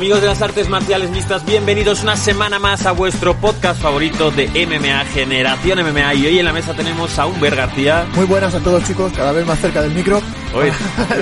[0.00, 4.46] Amigos de las artes marciales mixtas, bienvenidos una semana más a vuestro podcast favorito de
[4.48, 6.14] MMA, Generación MMA.
[6.14, 8.06] Y hoy en la mesa tenemos a Humber García.
[8.14, 10.22] Muy buenas a todos chicos, cada vez más cerca del micro.
[10.54, 10.72] Oye,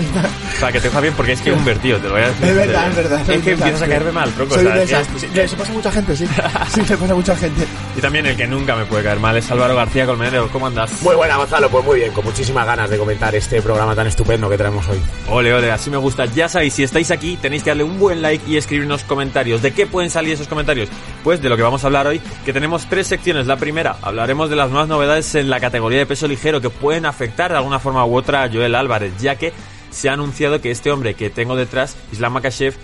[0.60, 2.46] para que te oiga bien, porque es que Humber, tío, te lo voy a decir.
[2.46, 3.30] Es verdad, es verdad.
[3.30, 4.54] Es que empiezas a caerme mal, tronco.
[4.54, 6.26] Soy o sea, es le- se pasa a mucha gente, sí.
[6.72, 7.66] Sí, le pasa a mucha gente.
[7.96, 10.48] Y también el que nunca me puede caer mal es Álvaro García Colmenero.
[10.52, 11.02] ¿Cómo andas?
[11.02, 14.48] Muy buena, Gonzalo, pues muy bien, con muchísimas ganas de comentar este programa tan estupendo
[14.48, 15.00] que traemos hoy.
[15.28, 16.24] Ole, ole, así me gusta.
[16.26, 19.62] Ya sabéis, si estáis aquí, tenéis que darle un buen like y escribirnos comentarios.
[19.62, 20.90] ¿De qué pueden salir esos comentarios?
[21.24, 23.46] Pues de lo que vamos a hablar hoy, que tenemos tres secciones.
[23.46, 27.06] La primera, hablaremos de las nuevas novedades en la categoría de peso ligero que pueden
[27.06, 29.54] afectar de alguna forma u otra a Joel Álvarez, ya que
[29.88, 32.74] se ha anunciado que este hombre que tengo detrás, Islam Makashev,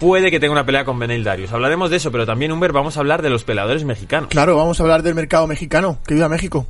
[0.00, 1.52] puede que tenga una pelea con Benel Darius.
[1.52, 4.30] Hablaremos de eso, pero también, Humber, vamos a hablar de los peleadores mexicanos.
[4.30, 5.98] Claro, vamos a hablar del mercado mexicano.
[6.06, 6.66] Que viva México.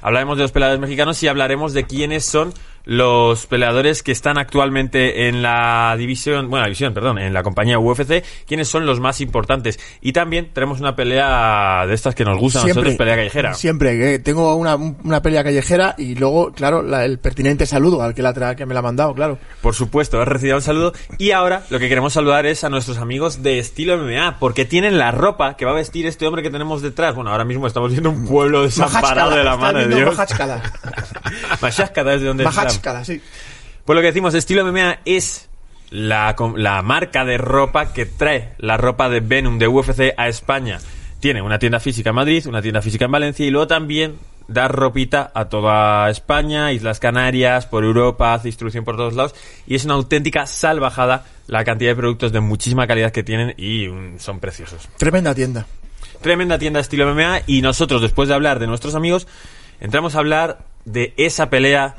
[0.00, 2.54] Hablaremos de los peleadores mexicanos y hablaremos de quiénes son
[2.86, 7.78] los peleadores que están actualmente en la división, bueno, la división, perdón, en la compañía
[7.78, 9.78] UFC, quiénes son los más importantes.
[10.00, 13.54] Y también tenemos una pelea de estas que nos gustan a nosotros, pelea callejera.
[13.54, 18.14] Siempre, que tengo una, una pelea callejera y luego, claro, la- el pertinente saludo al
[18.14, 19.38] que, la tra- que me la ha mandado, claro.
[19.60, 20.92] Por supuesto, has recibido un saludo.
[21.18, 24.96] Y ahora lo que queremos saludar es a nuestros amigos de Estilo MMA, porque tienen
[24.96, 27.16] la ropa que va a vestir este hombre que tenemos detrás.
[27.16, 30.16] Bueno, ahora mismo estamos viendo un pueblo desamparado de la mano de Dios.
[30.16, 30.62] Majachkada.
[31.60, 32.44] Mashashkada es de donde
[33.04, 33.20] sí.
[33.84, 35.48] Pues lo que decimos, estilo MMA es
[35.90, 40.78] la, la marca de ropa que trae la ropa de Venom de UFC a España.
[41.20, 44.16] Tiene una tienda física en Madrid, una tienda física en Valencia y luego también
[44.48, 49.34] da ropita a toda España, Islas Canarias, por Europa, hace distribución por todos lados
[49.66, 53.88] y es una auténtica salvajada la cantidad de productos de muchísima calidad que tienen y
[54.18, 54.88] son preciosos.
[54.96, 55.66] Tremenda tienda.
[56.20, 59.26] Tremenda tienda estilo MMA y nosotros después de hablar de nuestros amigos
[59.80, 61.96] entramos a hablar de esa pelea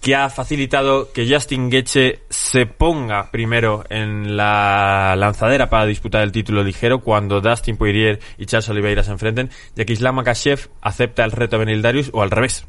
[0.00, 6.32] que ha facilitado que Justin Gaethje se ponga primero en la lanzadera para disputar el
[6.32, 11.24] título ligero cuando Dustin Poirier y Charles Oliveira se enfrenten, ya que Islam Makhachev acepta
[11.24, 12.66] el reto de Benil Darius o al revés.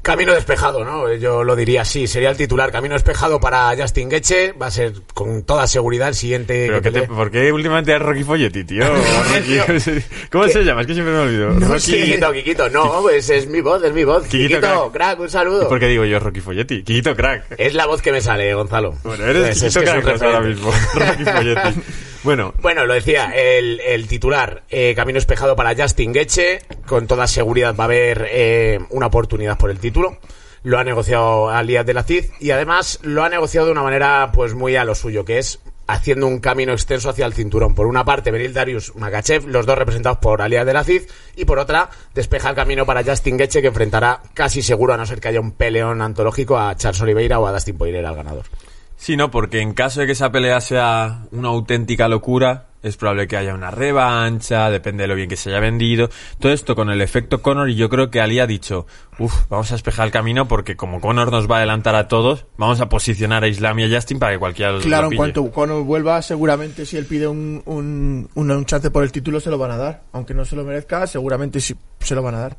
[0.00, 1.12] Camino despejado, ¿no?
[1.14, 2.72] Yo lo diría así, sería el titular.
[2.72, 6.90] Camino despejado para Justin Getche, va a ser con toda seguridad el siguiente Pero que
[6.92, 7.06] que te-.
[7.08, 8.84] ¿Por qué últimamente es Rocky Folletti, tío?
[8.94, 10.80] Rocky- ¿Cómo se llama?
[10.80, 11.50] Es que siempre me olvido.
[11.50, 12.04] No Rocky- sé.
[12.04, 14.22] Kikito, Kikito, no, pues es mi voz, es mi voz.
[14.28, 14.92] Kikito, Kikito, crack.
[14.92, 15.20] crack.
[15.20, 15.68] un ¿Y saludo.
[15.68, 16.82] por qué digo yo Rocky Folletti?
[16.84, 17.44] Quito crack.
[17.58, 18.94] Es la voz que me sale, Gonzalo.
[19.04, 20.70] Bueno, eres Pues es que es crack ahora mismo.
[20.94, 21.80] Rocky Folletti.
[22.24, 27.26] Bueno, Bueno, lo decía, el, el titular, eh, camino espejado para Justin Getche, con toda
[27.26, 30.18] seguridad va a haber eh, una oportunidad por el título.
[30.64, 34.32] Lo ha negociado Alias de la CID y además lo ha negociado de una manera
[34.34, 37.74] pues muy a lo suyo, que es haciendo un camino extenso hacia el cinturón.
[37.74, 41.02] Por una parte, Benil Darius Makachev, los dos representados por Alias de la CID,
[41.36, 45.06] y por otra, despeja el camino para Justin Getche, que enfrentará casi seguro, a no
[45.06, 48.44] ser que haya un peleón antológico, a Charles Oliveira o a Dustin Poirier, al ganador.
[48.98, 53.28] Sí, no, porque en caso de que esa pelea sea una auténtica locura, es probable
[53.28, 56.10] que haya una revancha, depende de lo bien que se haya vendido.
[56.40, 58.86] Todo esto con el efecto Conor y yo creo que Ali ha dicho,
[59.20, 62.46] uff, vamos a despejar el camino porque como Conor nos va a adelantar a todos,
[62.56, 65.16] vamos a posicionar a Islam y a Justin para que cualquiera los Claro, lo en
[65.16, 69.38] cuanto Conor vuelva, seguramente si él pide un, un, un, un chance por el título,
[69.38, 70.02] se lo van a dar.
[70.12, 72.56] Aunque no se lo merezca, seguramente sí se lo van a dar.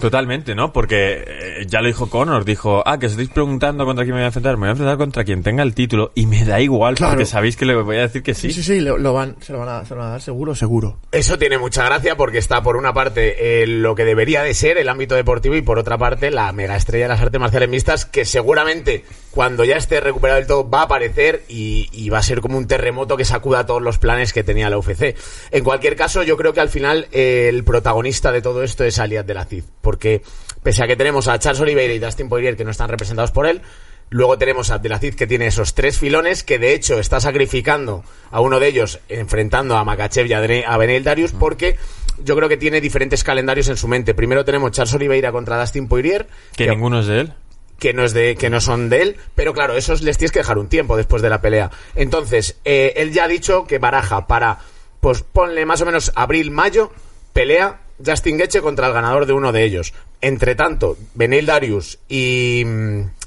[0.00, 0.72] Totalmente, ¿no?
[0.72, 4.20] Porque eh, ya lo dijo Conor, dijo, ah, que os estáis preguntando contra quién me
[4.20, 6.60] voy a enfrentar, me voy a enfrentar contra quien tenga el título y me da
[6.60, 7.12] igual Claro.
[7.12, 8.48] porque sabéis que le voy a decir que sí.
[8.52, 10.20] Sí, sí, sí, lo, lo van, se, lo van a, se lo van a dar
[10.20, 10.98] seguro, seguro.
[11.12, 14.78] Eso tiene mucha gracia porque está por una parte eh, lo que debería de ser
[14.78, 18.04] el ámbito deportivo y por otra parte la mega estrella de las artes marciales mixtas
[18.04, 22.22] que seguramente cuando ya esté recuperado del todo va a aparecer y, y va a
[22.22, 25.16] ser como un terremoto que sacuda todos los planes que tenía la UFC.
[25.50, 28.98] En cualquier caso yo creo que al final eh, el protagonista de todo esto es
[28.98, 30.22] Alias de la CID porque
[30.64, 33.46] pese a que tenemos a Charles Oliveira y Dustin Poirier que no están representados por
[33.46, 33.62] él
[34.10, 38.40] Luego tenemos a Abdelaziz que tiene esos tres filones que de hecho está sacrificando a
[38.40, 41.76] uno de ellos enfrentando a Makachev y a Benel Darius porque
[42.22, 44.14] yo creo que tiene diferentes calendarios en su mente.
[44.14, 47.32] Primero tenemos Charles Oliveira contra Dustin Poirier Que ninguno es de él.
[47.78, 50.38] que no es de que no son de él, pero claro, esos les tienes que
[50.38, 51.70] dejar un tiempo después de la pelea.
[51.96, 54.58] Entonces, eh, él ya ha dicho que baraja para
[55.00, 56.92] pues ponle más o menos abril, mayo
[57.32, 59.94] pelea Justin Gaethje contra el ganador de uno de ellos.
[60.20, 62.64] Entre tanto, Benil Darius y,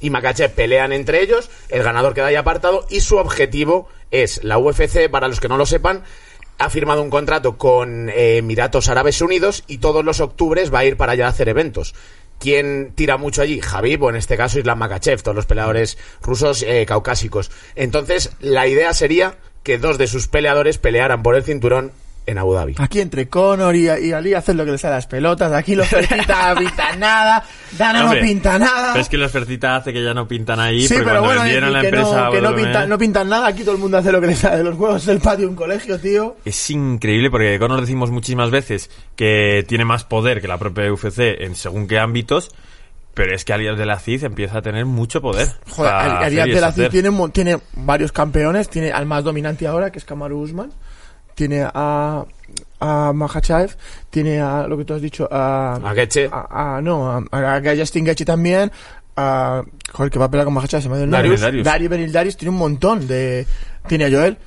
[0.01, 4.57] y Makachev pelean entre ellos, el ganador queda ahí apartado y su objetivo es la
[4.57, 6.03] UFC, para los que no lo sepan,
[6.57, 10.85] ha firmado un contrato con eh, Emiratos Árabes Unidos y todos los octubres va a
[10.85, 11.93] ir para allá a hacer eventos.
[12.39, 13.61] ¿Quién tira mucho allí?
[13.61, 17.51] Javib, o en este caso Islam Makachev, todos los peleadores rusos eh, caucásicos.
[17.75, 21.91] Entonces, la idea sería que dos de sus peleadores pelearan por el cinturón
[22.27, 22.75] en Abu Dhabi.
[22.77, 25.51] Aquí entre Conor y, y Ali hacen lo que les da las pelotas.
[25.53, 27.44] Aquí los Fertita no pinta nada.
[27.77, 28.91] Dana Hombre, no pinta nada.
[28.91, 31.53] Pero es que los Fercita hace que ya no pintan ahí, Sí, pero bueno, y
[31.59, 33.47] la que, empresa no, que no, WWE, pintan, no pintan nada.
[33.47, 35.51] Aquí todo el mundo hace lo que les da de los juegos del patio de
[35.51, 36.35] un colegio, tío.
[36.44, 41.19] Es increíble porque Conor decimos muchísimas veces que tiene más poder que la propia UFC
[41.39, 42.51] en según qué ámbitos,
[43.13, 45.47] pero es que Alias de la CID empieza a tener mucho poder.
[45.69, 46.73] Joder, y de la.
[46.73, 48.69] Cid tiene, tiene varios campeones.
[48.69, 50.71] Tiene al más dominante ahora, que es Kamaru Usman.
[51.37, 52.25] Tiene a,
[52.79, 53.75] a Makhachev.
[54.09, 55.75] Tiene a lo que tú has dicho, a...
[55.75, 56.27] A Gaethje.
[56.31, 58.71] a- a- no, a, a Justin Gaethje también.
[59.15, 59.61] A,
[59.93, 61.07] joder, que va a pelear con Makhachev, se me ha ido.
[61.07, 61.41] Darius.
[61.63, 61.89] Darius.
[61.91, 63.45] Benil Darius tiene un montón de...
[63.87, 64.37] Tiene a Joel.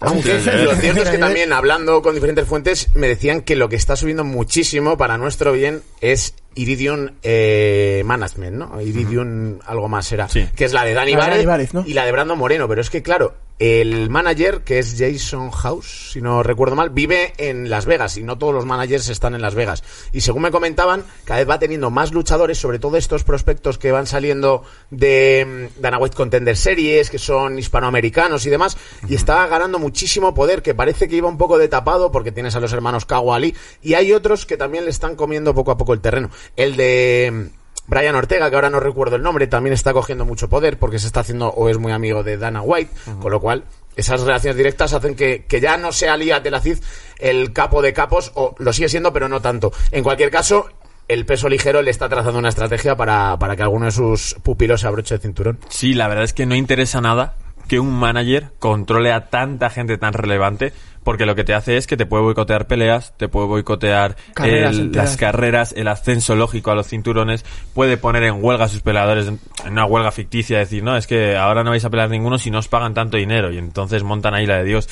[0.00, 3.56] Aunque Sí, sí, lo cierto es que también, hablando con diferentes fuentes, me decían que
[3.56, 8.80] lo que está subiendo muchísimo para nuestro bien es Iridium eh, Management, ¿no?
[8.80, 10.28] Iridium algo más será.
[10.28, 10.48] Sí.
[10.56, 11.84] Que es la de Dani Várez ¿no?
[11.86, 12.68] y la de Brandon Moreno.
[12.68, 17.32] Pero es que, claro, el manager, que es Jason House, si no recuerdo mal, vive
[17.38, 19.82] en Las Vegas y no todos los managers están en Las Vegas.
[20.12, 23.90] Y según me comentaban, cada vez va teniendo más luchadores, sobre todo estos prospectos que
[23.90, 28.76] van saliendo de mm, Dana White Contender Series, que son hispanoamericanos y demás,
[29.08, 32.54] y está ganando muchísimo poder, que parece que iba un poco de tapado porque tienes
[32.54, 35.76] a los hermanos Kawa Ali, y hay otros que también le están comiendo poco a
[35.76, 36.30] poco el terreno.
[36.56, 37.58] El de mm,
[37.88, 41.06] Brian Ortega, que ahora no recuerdo el nombre, también está cogiendo mucho poder porque se
[41.06, 42.90] está haciendo o es muy amigo de Dana White,
[43.20, 43.64] con lo cual
[43.96, 46.78] esas relaciones directas hacen que, que ya no sea Lía de la Cid
[47.18, 49.72] el capo de capos, o lo sigue siendo, pero no tanto.
[49.90, 50.68] En cualquier caso,
[51.08, 54.82] el peso ligero le está trazando una estrategia para, para que alguno de sus pupilos
[54.82, 55.58] se abroche el cinturón.
[55.68, 57.34] Sí, la verdad es que no interesa nada
[57.68, 60.72] que un manager controle a tanta gente tan relevante,
[61.04, 64.74] porque lo que te hace es que te puede boicotear peleas, te puede boicotear Carreras
[64.74, 65.08] el- enteras.
[65.10, 67.44] las carreras, el ascenso lógico a los cinturones,
[67.74, 69.38] puede poner en huelga a sus peleadores, en
[69.70, 72.58] una huelga ficticia, decir, no, es que ahora no vais a pelear ninguno si no
[72.58, 74.88] os pagan tanto dinero, y entonces montan ahí la de Dios.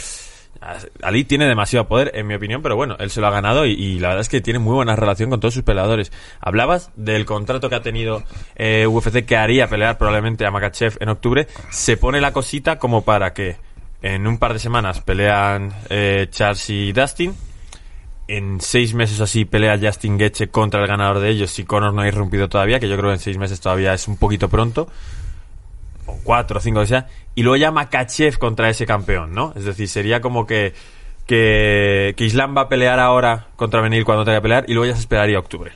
[1.03, 3.99] Ali tiene demasiado poder, en mi opinión, pero bueno, él se lo ha ganado y,
[3.99, 6.13] la verdad es que tiene muy buena relación con todos sus peleadores.
[6.41, 8.23] Hablabas del contrato que ha tenido
[8.57, 11.47] eh, UFC que haría pelear probablemente a Makachev en octubre.
[11.71, 13.57] Se pone la cosita como para que
[14.03, 17.35] en un par de semanas pelean eh, Charles y Dustin.
[18.29, 21.95] En seis meses o así pelea Justin Gaethje contra el ganador de ellos si Conor
[21.95, 24.49] no ha irrumpido todavía, que yo creo que en seis meses todavía es un poquito
[24.49, 24.89] pronto
[26.07, 29.53] o cuatro o cinco que sea, y luego ya Makachev contra ese campeón, ¿no?
[29.55, 30.73] Es decir, sería como que,
[31.27, 34.87] que, que Islam va a pelear ahora contra Benil cuando tenga que pelear y luego
[34.87, 35.73] ya se esperaría octubre.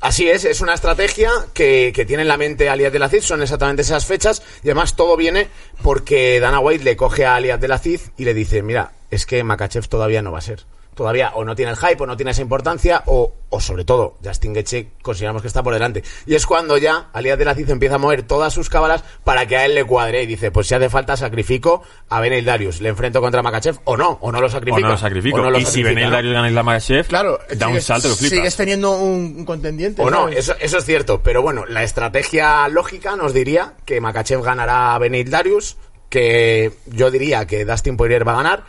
[0.00, 3.20] Así es, es una estrategia que, que tiene en la mente Alias de la Cid,
[3.20, 5.48] son exactamente esas fechas, y además todo viene
[5.82, 9.26] porque Dana White le coge a Alias de la Cid y le dice, mira, es
[9.26, 10.64] que Makachev todavía no va a ser.
[10.94, 14.18] Todavía o no tiene el hype o no tiene esa importancia, o, o sobre todo,
[14.22, 16.02] Justin Gaethje consideramos que está por delante.
[16.26, 19.46] Y es cuando ya Alias de la Cid empieza a mover todas sus cábalas para
[19.46, 22.80] que a él le cuadre y dice, pues si hace falta sacrifico a Benel Darius,
[22.82, 24.80] le enfrento contra Makachev, o no, o no lo O sacrifico.
[24.80, 25.38] no lo sacrifico.
[25.38, 26.10] o no lo y si sacrifica, ¿no?
[26.10, 28.36] Darius gana Islam Makachev, Claro, da un salto que flipas.
[28.38, 30.02] Sigues teniendo un, contendiente.
[30.02, 31.22] O no, eso, eso es cierto.
[31.22, 35.78] Pero bueno, la estrategia lógica nos diría que Makachev ganará a Benil Darius,
[36.10, 38.64] que yo diría que Dustin Poirier va a ganar,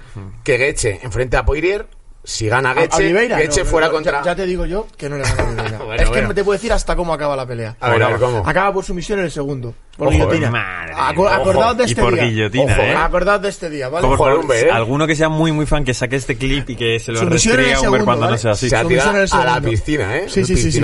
[0.46, 1.88] que Gaethje enfrente a Poirier,
[2.26, 4.20] si gana Oliveira, no, fuera no, contra...
[4.20, 5.78] Ya, ya te digo yo que no le gana a Oliveira.
[5.80, 6.34] Bueno, es que bueno.
[6.34, 7.76] te puedo decir hasta cómo acaba la pelea.
[7.82, 8.44] A ver, a ver, ¿cómo?
[8.48, 9.74] Acaba por sumisión en el segundo.
[9.98, 10.48] Por Ojo, guillotina.
[10.48, 10.52] eh.
[10.52, 11.36] Madre Aco- mía.
[11.36, 12.24] acordaos de Y este por día.
[12.24, 12.96] guillotina, Ojo, ¿eh?
[12.96, 14.08] Acordaos de este día, ¿vale?
[14.08, 14.72] Por favor, hombre, ¿eh?
[14.72, 17.52] alguno que sea muy muy fan que saque este clip y que se lo restríe
[17.54, 18.38] a Humber segundo, cuando no ¿vale?
[18.38, 18.70] sea así.
[18.70, 20.26] Se ha tirado a la piscina, ¿eh?
[20.30, 20.80] Sí, sí, sí, sí,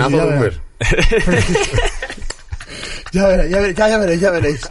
[3.11, 4.61] ya veréis, ya veréis, ya, ya veréis, ya veréis.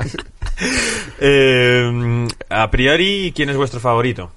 [1.20, 4.30] Eh, a priori, ¿quién es vuestro favorito?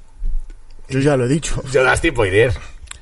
[0.92, 1.62] Yo ya lo he dicho.
[1.72, 2.54] Yo Dustin Poirier.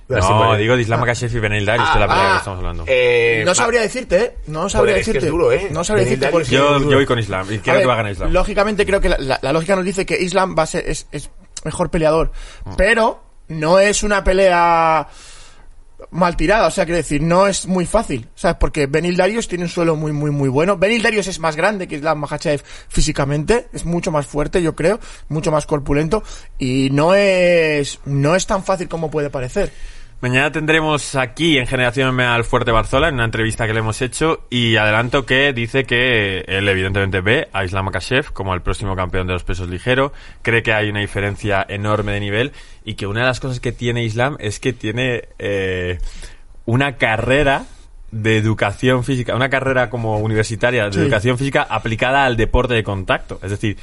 [0.08, 2.38] Dustin No, digo de Islam Makachev y Benil Darius, que es la pelea ah, que
[2.38, 2.84] estamos hablando.
[2.88, 4.36] Eh, No sabría decirte, ¿eh?
[4.48, 5.25] No sabría Joder, es que decirte.
[5.27, 5.67] es duro, ¿eh?
[5.72, 6.50] No sabría Benil decirte porque...
[6.55, 8.31] yo, yo voy con Islam y creo ver, que va a ganar Islam.
[8.34, 11.05] Lógicamente creo que la, la- la lógica nos dice que Islam va a ser es,
[11.12, 11.29] es
[11.63, 12.31] mejor peleador,
[12.75, 15.08] pero no es una pelea
[16.12, 18.58] mal tirada, o sea, quiero decir, no es muy fácil, ¿sabes?
[18.60, 20.78] Porque Benil Darius tiene un suelo muy, muy, muy bueno.
[20.78, 25.00] Benil Darius es más grande que Islam Makhachev físicamente, es mucho más fuerte, yo creo,
[25.28, 26.24] mucho más corpulento,
[26.58, 29.72] y no es, no es tan fácil como puede parecer.
[30.22, 34.46] Mañana tendremos aquí en Generación al Fuerte Barzola en una entrevista que le hemos hecho
[34.50, 39.28] y adelanto que dice que él evidentemente ve a Islam Makashev como el próximo campeón
[39.28, 40.12] de los pesos ligeros,
[40.42, 42.52] cree que hay una diferencia enorme de nivel
[42.84, 46.00] y que una de las cosas que tiene Islam es que tiene eh,
[46.66, 47.64] una carrera
[48.12, 51.00] de educación física, una carrera como universitaria de Sí.
[51.00, 53.40] educación física aplicada al deporte de contacto.
[53.42, 53.78] Es decir,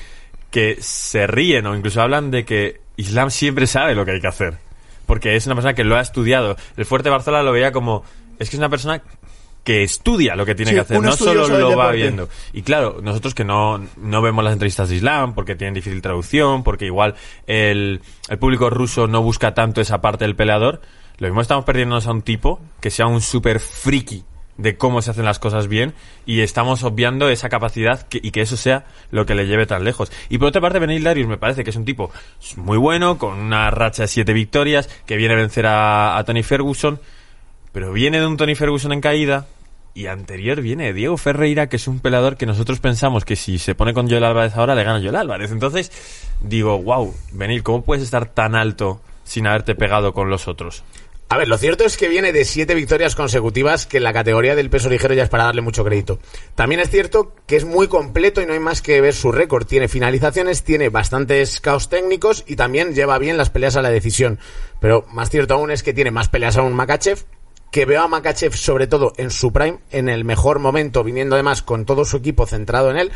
[0.51, 4.29] que se ríen o incluso hablan de que Islam siempre sabe lo que hay que
[4.29, 4.66] hacer.
[5.07, 6.57] Porque es una persona que lo ha estudiado.
[6.77, 8.05] El Fuerte Barzola lo veía como...
[8.39, 9.03] Es que es una persona
[9.65, 12.29] que estudia lo que tiene Sí, que hacer, no solo lo va viendo.
[12.53, 16.63] Y claro, nosotros que no, no vemos las entrevistas de Islam porque tienen difícil traducción,
[16.63, 17.17] porque igual
[17.49, 20.83] el, el público ruso no busca tanto esa parte del peleador,
[21.19, 24.23] lo mismo estamos perdiéndonos a un tipo que sea un super friki
[24.59, 25.93] de cómo se hacen las cosas bien
[26.25, 29.85] y estamos obviando esa capacidad que- y que eso sea lo que le lleve tan
[29.85, 30.11] lejos.
[30.29, 32.11] Y por otra parte, Benil Darius me parece que es un tipo
[32.57, 37.01] muy bueno, con una racha de siete victorias, que viene a vencer a, Tony Ferguson,
[37.73, 39.47] pero viene de un Tony Ferguson en caída
[39.95, 43.75] y anterior viene Diego Ferreira, que es un peleador que nosotros pensamos que si se
[43.75, 45.51] pone con Joel Álvarez ahora le gana Joel Álvarez.
[45.53, 45.91] Entonces
[46.41, 50.85] digo, wow, Benil, ¿cómo puedes estar tan alto sin haberte pegado con los otros?
[51.29, 54.55] A ver, lo cierto es que viene de siete victorias consecutivas, que en la categoría
[54.55, 56.21] del peso ligero ya es para darle mucho crédito.
[56.55, 59.67] También es cierto que es muy completo y no hay más que ver su récord.
[59.67, 64.39] Tiene finalizaciones, tiene bastantes caos técnicos y también lleva bien las peleas a la decisión.
[64.81, 67.25] Pero más cierto aún es que tiene más peleas aún Makachev,
[67.73, 71.61] que veo a Makachev sobre todo en su prime, en el mejor momento, viniendo además
[71.61, 73.13] con todo su equipo centrado en él.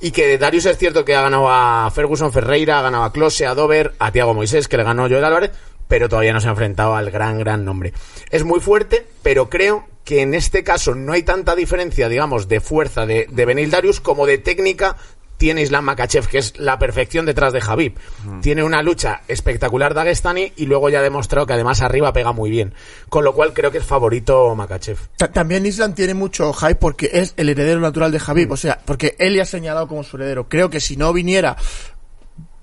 [0.00, 3.46] Y que Darius es cierto que ha ganado a Ferguson Ferreira, ha ganado a Close,
[3.46, 5.50] a Dover, a Tiago Moisés, que le ganó Joel Álvarez,
[5.88, 7.92] pero todavía no se ha enfrentado al gran, gran nombre.
[8.30, 12.60] Es muy fuerte, pero creo que en este caso no hay tanta diferencia, digamos, de
[12.60, 14.96] fuerza de, de Benil Darius como de técnica
[15.36, 17.94] tiene Islam Makachev, que es la perfección detrás de Javib.
[18.42, 22.50] Tiene una lucha espectacular Dagestani y luego ya ha demostrado que además arriba pega muy
[22.50, 22.74] bien.
[23.08, 24.98] Con lo cual creo que es favorito Makachev.
[25.16, 28.22] Ta- También Island tiene mucho hype porque es el heredero natural de Mm.
[28.22, 30.48] Javib, o sea, porque él le ha señalado como su heredero.
[30.48, 31.56] Creo que si no viniera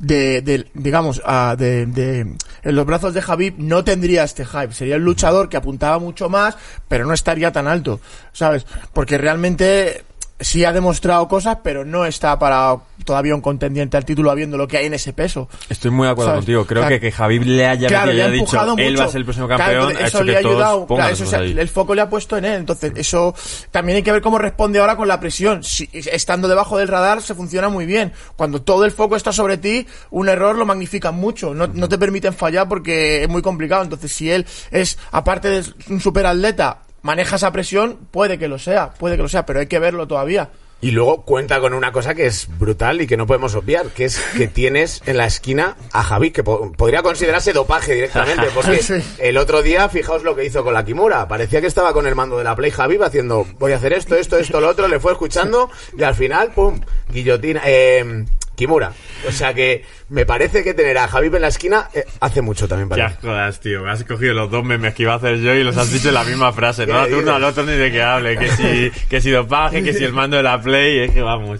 [0.05, 2.37] de, de- digamos, ah, de, en
[2.75, 4.73] los brazos de Javib no tendría este hype.
[4.73, 6.55] Sería un luchador que apuntaba mucho más,
[6.87, 7.99] pero no estaría tan alto,
[8.31, 8.65] ¿sabes?
[8.93, 10.03] Porque realmente
[10.39, 14.67] sí ha demostrado cosas, pero no está para todavía un contendiente al título habiendo lo
[14.67, 15.47] que hay en ese peso.
[15.69, 16.39] Estoy muy de acuerdo ¿Sabes?
[16.41, 16.65] contigo.
[16.65, 18.91] Creo que que Javib le haya Claro, metido y le ha haya dicho empujado él
[18.91, 18.99] mucho.
[19.01, 20.87] va a ser el próximo Claro, campeón, ha eso hecho le que ha ayudado.
[20.87, 22.53] Claro, eso el foco le ha puesto en él.
[22.59, 23.33] Entonces, eso
[23.71, 25.63] también hay que ver cómo responde ahora con la presión.
[25.63, 28.11] Si, estando debajo del radar se funciona muy bien.
[28.35, 31.53] Cuando todo el foco está sobre ti, un error lo magnifican mucho.
[31.53, 33.83] No, no te permiten fallar porque es muy complicado.
[33.83, 38.89] Entonces, si él es, aparte de un superatleta, maneja esa presión, puede que lo sea,
[38.95, 40.49] puede que lo sea, pero hay que verlo todavía.
[40.81, 44.05] Y luego cuenta con una cosa que es brutal y que no podemos obviar, que
[44.05, 48.81] es que tienes en la esquina a Javi, que po- podría considerarse dopaje directamente, porque
[48.83, 48.95] Sí.
[49.19, 52.15] el otro día, fijaos lo que hizo con la Kimura, parecía que estaba con el
[52.15, 54.99] mando de la Play Javi haciendo, voy a hacer esto, esto, esto, lo otro, le
[54.99, 58.93] fue escuchando y al final, pum, guillotina, eh, Kimura.
[59.27, 62.67] O sea que me parece que tener a Javi en la esquina eh, hace mucho
[62.67, 63.15] también para Ya mí.
[63.21, 63.83] jodas, tío.
[63.83, 66.07] Me has cogido los dos memes que iba a hacer yo y los has dicho
[66.09, 66.85] en la misma frase.
[66.87, 68.37] No ¿Qué da turno al otro ni de que hable.
[68.37, 70.99] Que si, que si dopaje, que si el mando de la Play.
[70.99, 71.59] Es que vamos.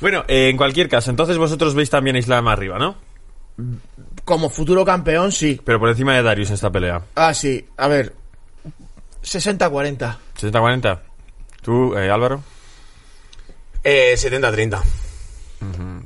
[0.00, 2.96] Bueno, eh, en cualquier caso, entonces vosotros veis también a Islam arriba, ¿no?
[4.24, 5.60] Como futuro campeón, sí.
[5.64, 7.02] Pero por encima de Darius en esta pelea.
[7.14, 7.64] Ah, sí.
[7.76, 8.12] A ver.
[9.22, 10.16] 60-40.
[10.40, 10.98] 60-40.
[11.62, 12.42] ¿Tú, eh, Álvaro?
[13.82, 14.82] Eh, 70-30.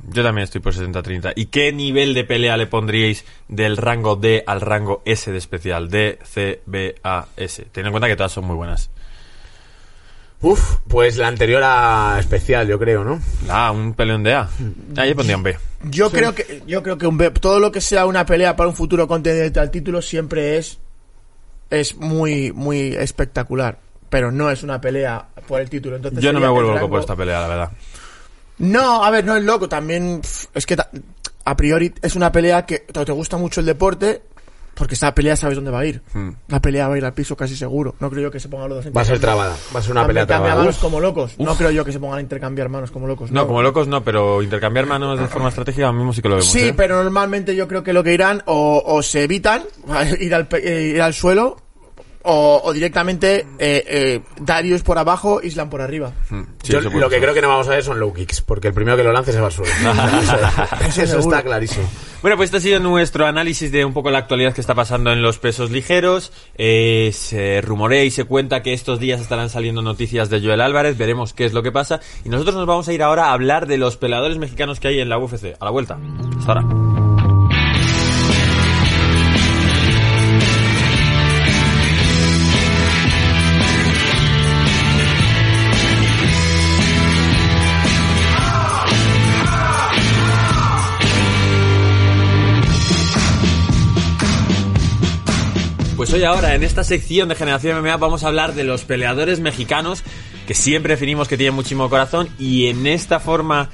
[0.09, 1.33] Yo también estoy por 70-30.
[1.35, 5.89] ¿Y qué nivel de pelea le pondríais del rango D al rango S de especial?
[5.89, 7.65] D, C, B, A, S.
[7.71, 8.89] Ten en cuenta que todas son muy buenas.
[10.41, 13.19] Uf, pues la anterior a especial, yo creo, ¿no?
[13.49, 14.49] Ah, un peleón de A.
[14.95, 15.57] Ah, yo pondría un B.
[15.83, 18.69] Yo creo que yo creo que un B- todo lo que sea una pelea para
[18.69, 20.79] un futuro contendiente al título siempre es
[21.69, 25.97] es muy muy espectacular, pero no es una pelea por el título.
[25.97, 27.71] Entonces Yo no me vuelvo el loco por esta pelea, la verdad.
[28.59, 30.89] No, a ver, no es loco, también pff, es que ta-
[31.45, 34.21] a priori es una pelea que te te gusta mucho el deporte
[34.75, 36.01] porque esta pelea sabes dónde va a ir.
[36.13, 36.29] Hmm.
[36.47, 37.95] La pelea va a ir al piso casi seguro.
[37.99, 39.83] No creo yo que se pongan los dos Va a ser intercambiar- trabada, va a
[39.83, 40.55] ser una pelea cambiar trabada.
[40.61, 40.81] manos Uf.
[40.81, 41.35] como locos.
[41.37, 43.29] No creo yo que se pongan a intercambiar manos como locos.
[43.31, 46.49] No, como locos no, pero intercambiar manos de forma estratégica mismo sí que lo vemos.
[46.49, 46.73] Sí, ¿eh?
[46.73, 49.63] pero normalmente yo creo que lo que irán o, o se evitan
[50.21, 51.57] ir al, pe- eh, ir al suelo
[52.23, 56.11] o, o directamente eh, eh, Darius por abajo, Islam por arriba.
[56.29, 57.21] Mm, sí, Yo lo que ser.
[57.21, 59.31] creo que no vamos a ver son low kicks, porque el primero que lo lance
[59.31, 59.71] se va al suelo.
[60.97, 61.89] eso, está clarísimo.
[62.21, 65.11] Bueno, pues este ha sido nuestro análisis de un poco la actualidad que está pasando
[65.11, 66.33] en los pesos ligeros.
[66.55, 70.97] Eh, se rumorea y se cuenta que estos días estarán saliendo noticias de Joel Álvarez.
[70.97, 72.01] Veremos qué es lo que pasa.
[72.25, 74.99] Y nosotros nos vamos a ir ahora a hablar de los peleadores mexicanos que hay
[74.99, 75.55] en la UFC.
[75.59, 75.97] A la vuelta.
[76.37, 76.98] Hasta ahora.
[95.99, 99.41] Pues hoy ahora, en esta sección de Generación MMA, vamos a hablar de los peleadores
[99.41, 100.01] mexicanos
[100.47, 103.69] que siempre definimos que tienen muchísimo corazón y en esta forma,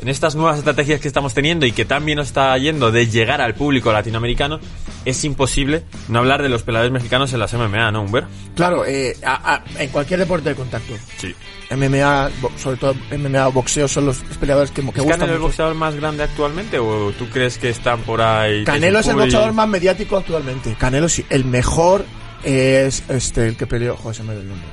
[0.00, 3.40] en estas nuevas estrategias que estamos teniendo y que también nos está yendo de llegar
[3.40, 4.60] al público latinoamericano,
[5.04, 8.24] es imposible no hablar de los peleadores mexicanos en las MMA, ¿no, Humber?
[8.54, 10.94] Claro, eh, a- a- en cualquier deporte de contacto.
[11.16, 11.34] Sí.
[11.70, 15.74] MMA, sobre todo MMA, boxeo, son los peleadores que, que ¿Es gustan Canelo el boxeador
[15.74, 18.64] más grande actualmente o tú crees que están por ahí?
[18.64, 20.74] Canelo es el boxeador más mediático actualmente.
[20.78, 21.26] Canelo sí.
[21.28, 22.04] El mejor
[22.44, 23.96] es este, el que peleó.
[23.96, 24.66] Joder, se me da el nombre.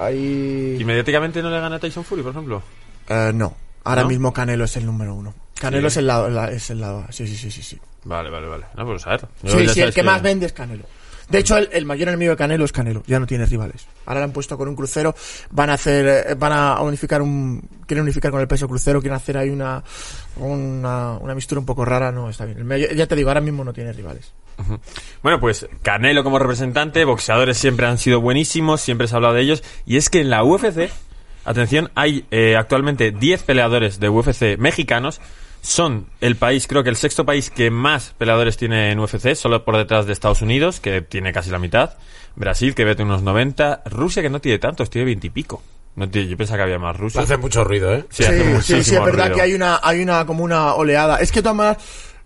[0.00, 0.76] Ahí.
[0.80, 2.62] ¿Y mediáticamente no le gana a Tyson Fury, por ejemplo?
[3.08, 3.54] Eh, no.
[3.84, 4.08] Ahora ¿No?
[4.08, 5.34] mismo Canelo es el número uno.
[5.60, 5.94] Canelo Sí.
[5.94, 7.04] es el lado, la- es el lado.
[7.10, 7.78] Sí, sí, sí, sí, sí.
[8.04, 8.64] Vale, vale, vale.
[8.76, 9.26] No, pues a ver.
[9.46, 10.84] Sí, sí, el que más vende es Canelo.
[11.28, 13.02] De hecho, el, el mayor enemigo de Canelo es Canelo.
[13.06, 13.86] Ya no tiene rivales.
[14.04, 15.14] Ahora lo han puesto con un crucero.
[15.50, 19.00] Van a hacer, eh, van a unificar un, quieren unificar con el peso crucero.
[19.00, 19.82] Quieren hacer ahí una,
[20.36, 22.10] una, una mistura un poco rara.
[22.12, 22.58] No, está bien.
[22.58, 24.32] El mayor- ya te digo, ahora mismo no tiene rivales.
[25.22, 29.42] Bueno, pues Canelo como representante, boxeadores siempre han sido buenísimos, siempre se ha hablado de
[29.42, 29.62] ellos.
[29.86, 30.90] Y es que en la UFC,
[31.44, 35.20] atención, hay eh, actualmente 10 peleadores de UFC mexicanos.
[35.60, 39.64] Son el país, creo que el sexto país que más peleadores tiene en UFC, solo
[39.64, 41.94] por detrás de Estados Unidos, que tiene casi la mitad.
[42.34, 43.82] Brasil, que vete unos 90.
[43.86, 45.62] Rusia, que no tiene tantos, tiene 20 y pico.
[45.94, 47.22] No tiene- yo pensaba que había más rusos.
[47.22, 48.04] Hace mucho ruido, ¿eh?
[48.10, 49.36] Sí, hace sí, sí, es verdad ruido.
[49.36, 51.18] que hay una, hay una, como una oleada.
[51.20, 51.76] Es que todas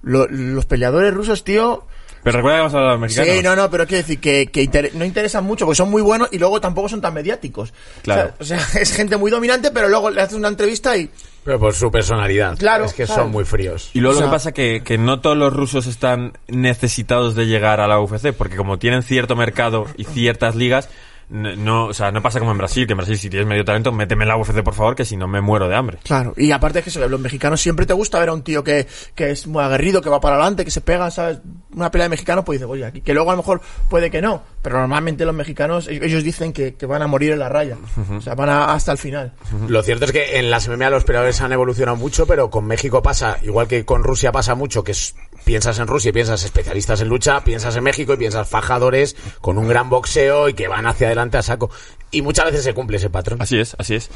[0.02, 1.84] los peleadores rusos, tío,
[2.26, 3.34] Pero recuerda que vamos a hablar de los mexicanos.
[3.36, 6.02] Sí, no, no, pero quiero decir que, que inter- no interesan mucho porque son muy
[6.02, 7.72] buenos y luego tampoco son tan mediáticos.
[8.02, 8.32] Claro.
[8.40, 11.08] O sea, o sea, es gente muy dominante, pero luego le haces una entrevista y.
[11.44, 12.58] Pero por su personalidad.
[12.58, 13.22] Claro, Es que claro.
[13.22, 13.90] son muy fríos.
[13.94, 17.46] Y luego O lo que pasa que, que no todos los rusos están necesitados de
[17.46, 20.88] llegar a la UFC, porque como tienen cierto mercado y ciertas ligas,
[21.28, 23.90] no, o sea, no pasa como en Brasil, que en Brasil si tienes medio talento,
[23.92, 25.98] méteme en la UFC por favor, que si no me muero de hambre.
[26.04, 28.86] Claro, y aparte es que los mexicanos siempre te gusta ver a un tío que,
[29.14, 31.38] que es muy aguerrido, que va para adelante, que se pega, ¿sabes?
[31.74, 34.22] Una pelea de mexicanos, pues dice, oye, aquí, que luego a lo mejor puede que
[34.22, 37.48] no, pero normalmente los mexicanos, ellos ellos dicen que, que van a morir en la
[37.48, 37.76] raya,
[38.16, 39.32] o sea, van a- hasta el final.
[39.68, 43.02] Lo cierto es que en las MMA los peleadores han evolucionado mucho, pero con México
[43.02, 47.00] pasa, igual que con Rusia pasa mucho, que es- piensas en Rusia y piensas especialistas
[47.00, 50.86] en lucha, piensas en México y piensas fajadores con un gran boxeo y que van
[50.86, 51.70] hacia adelante a saco.
[52.10, 53.40] Y muchas veces se cumple ese patrón.
[53.42, 54.10] Así es, así es.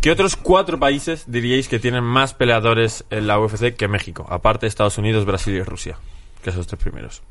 [0.00, 4.26] ¿Qué otros cuatro países diríais que tienen más peleadores en la UFC que México?
[4.28, 5.96] Aparte de Estados Unidos, Brasil y Rusia.
[6.42, 7.22] Que son los tres primeros.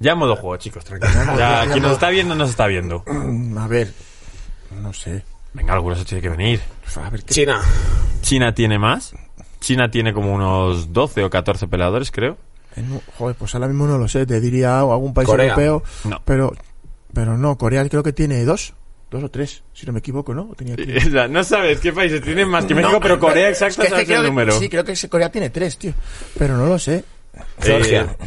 [0.00, 1.14] Ya en modo juego, chicos, tranquilos.
[1.38, 3.02] Ya, quien nos está viendo, nos está viendo.
[3.06, 3.92] Mm, A ver,
[4.80, 6.60] no sé, Venga, algunos tiene que venir.
[6.96, 7.34] a ver qué...
[7.34, 7.60] China.
[8.20, 9.12] China tiene más.
[9.60, 12.36] China tiene como unos 12 o 14 peleadores, creo.
[12.76, 15.46] Un- joder, pues ahora mismo no lo sé, te diría algún país Corea.
[15.46, 16.20] europeo, No.
[16.24, 16.52] pero
[17.12, 18.74] pero no, Corea creo que tiene dos,
[19.10, 20.50] dos o tres, si no me equivoco, ¿no?
[21.30, 24.06] No sabes qué países tienen más que México, No, pero Corea exacto es que sabes
[24.06, 24.52] creo el que- número.
[24.58, 25.92] Sí, creo que Corea tiene tres, tío,
[26.38, 27.04] pero no lo sé.
[27.60, 28.16] Georgia.
[28.20, 28.26] Eh,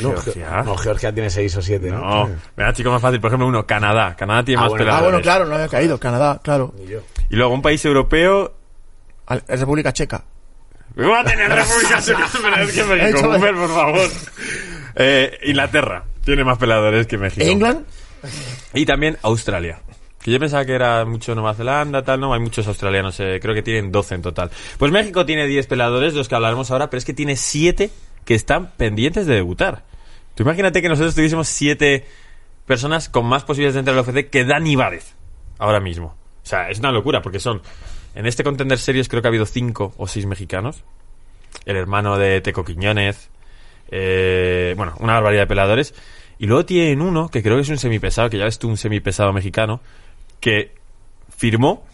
[0.00, 0.62] No, Georgia.
[0.62, 1.98] No, Georgia tiene seis o siete, ¿no?
[1.98, 3.20] No, mira, chico, más fácil.
[3.20, 4.14] Por ejemplo, uno, Canadá.
[4.16, 4.92] Canadá tiene Ah, más bueno.
[4.92, 6.72] Ah, bueno, claro, no había caído, Canadá, claro.
[6.78, 7.00] Ni yo.
[7.30, 8.54] Y luego un país europeo.
[9.26, 10.22] Al- República Checa.
[10.98, 14.08] Va a tener República Checa, pero es que México, por favor.
[14.94, 17.44] Eh, Inglaterra tiene más peleadores que México.
[17.44, 17.84] England,
[18.74, 19.80] Y también Australia.
[20.22, 23.54] Que yo pensaba que era mucho Nueva Zelanda, tal, no, hay muchos australianos, eh, creo
[23.54, 24.50] que tienen 12 en total.
[24.76, 27.90] Pues México tiene 10 peleadores, de los que hablaremos ahora, pero es que tiene 7
[28.24, 29.84] que están pendientes de debutar.
[30.34, 32.04] Tú imagínate que nosotros tuviésemos 7
[32.66, 35.14] personas con más posibilidades de entrar al UFC que Dani Várez,
[35.58, 36.16] ahora mismo.
[36.42, 37.62] O sea, es una locura, porque son,
[38.14, 40.82] en este Contender Series creo que ha habido 5 o 6 mexicanos.
[41.64, 43.30] El hermano de Teco Quiñones,
[43.90, 45.94] eh, bueno, una barbaridad de peleadores.
[46.38, 48.76] Y luego tienen uno, que creo que es un semipesado, que ya ves tú, un
[48.76, 49.80] semipesado mexicano,
[50.40, 50.72] que
[51.36, 51.84] firmó,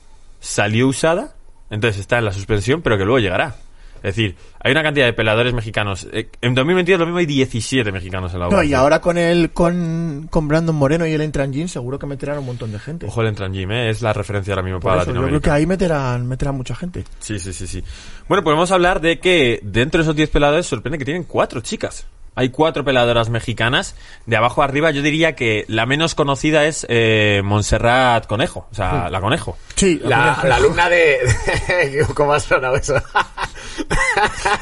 [0.40, 1.34] salió usada,
[1.70, 3.56] entonces está en la suspensión, pero que luego llegará.
[3.96, 6.06] Es decir, hay una cantidad de peleadores mexicanos.
[6.12, 8.66] Eh, En 2022 lo mismo hay 17 mexicanos en la no, UFC.
[8.66, 12.36] y ahora con el con, con Brandon Moreno y el Entran Jean seguro que meterán
[12.38, 13.06] un montón de gente.
[13.06, 15.22] Ojo el Entran Gym, eh, es la referencia ahora mismo Por para eso, yo creo
[15.22, 15.50] Latinoamérica.
[15.52, 17.04] que ahí meterán, meterán mucha gente.
[17.18, 17.82] Sí, sí, sí, sí.
[18.28, 22.06] Bueno, podemos hablar de que dentro de esos 10 peleadores sorprende que tienen cuatro chicas.
[22.36, 23.94] Hay cuatro peladoras mexicanas.
[24.26, 28.66] De abajo a arriba yo diría que la menos conocida es eh, Montserrat Conejo.
[28.70, 29.56] O sea, la Conejo.
[29.76, 31.18] Sí, La, la alumna de...
[32.14, 32.94] ¿Cómo ha sonado eso?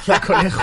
[0.06, 0.62] La conejo.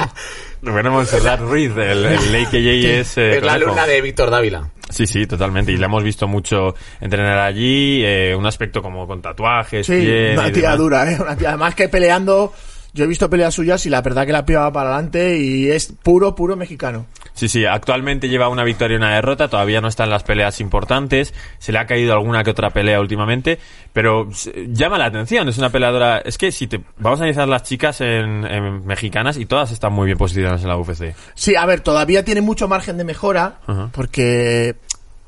[0.61, 3.17] Bueno, Montserrat Ruiz, el, el Lake KJ es...
[3.17, 3.65] eh, es la Conejo.
[3.71, 4.69] alumna de Víctor Dávila.
[4.89, 5.71] Sí, sí, totalmente.
[5.71, 8.01] Y la hemos visto mucho entrenar allí.
[8.03, 10.77] eh, un aspecto como con tatuajes, Sí, piel una tía demás.
[10.77, 11.17] dura, ¿eh?
[11.19, 12.53] Una tía, además que peleando
[12.93, 15.69] yo he visto peleas suyas y la verdad que la piba va para adelante y
[15.69, 17.05] es puro, puro mexicano.
[17.33, 20.59] Sí, sí, actualmente lleva una victoria y una derrota, todavía no está en las peleas
[20.59, 23.59] importantes, se le ha caído alguna que otra pelea últimamente,
[23.93, 24.27] pero
[24.67, 28.01] llama la atención, es una peleadora, es que si te vamos a analizar las chicas
[28.01, 31.15] en, en mexicanas y todas están muy bien posicionadas en la UFC.
[31.33, 33.59] Sí, a ver, todavía tiene mucho margen de mejora
[33.93, 34.75] porque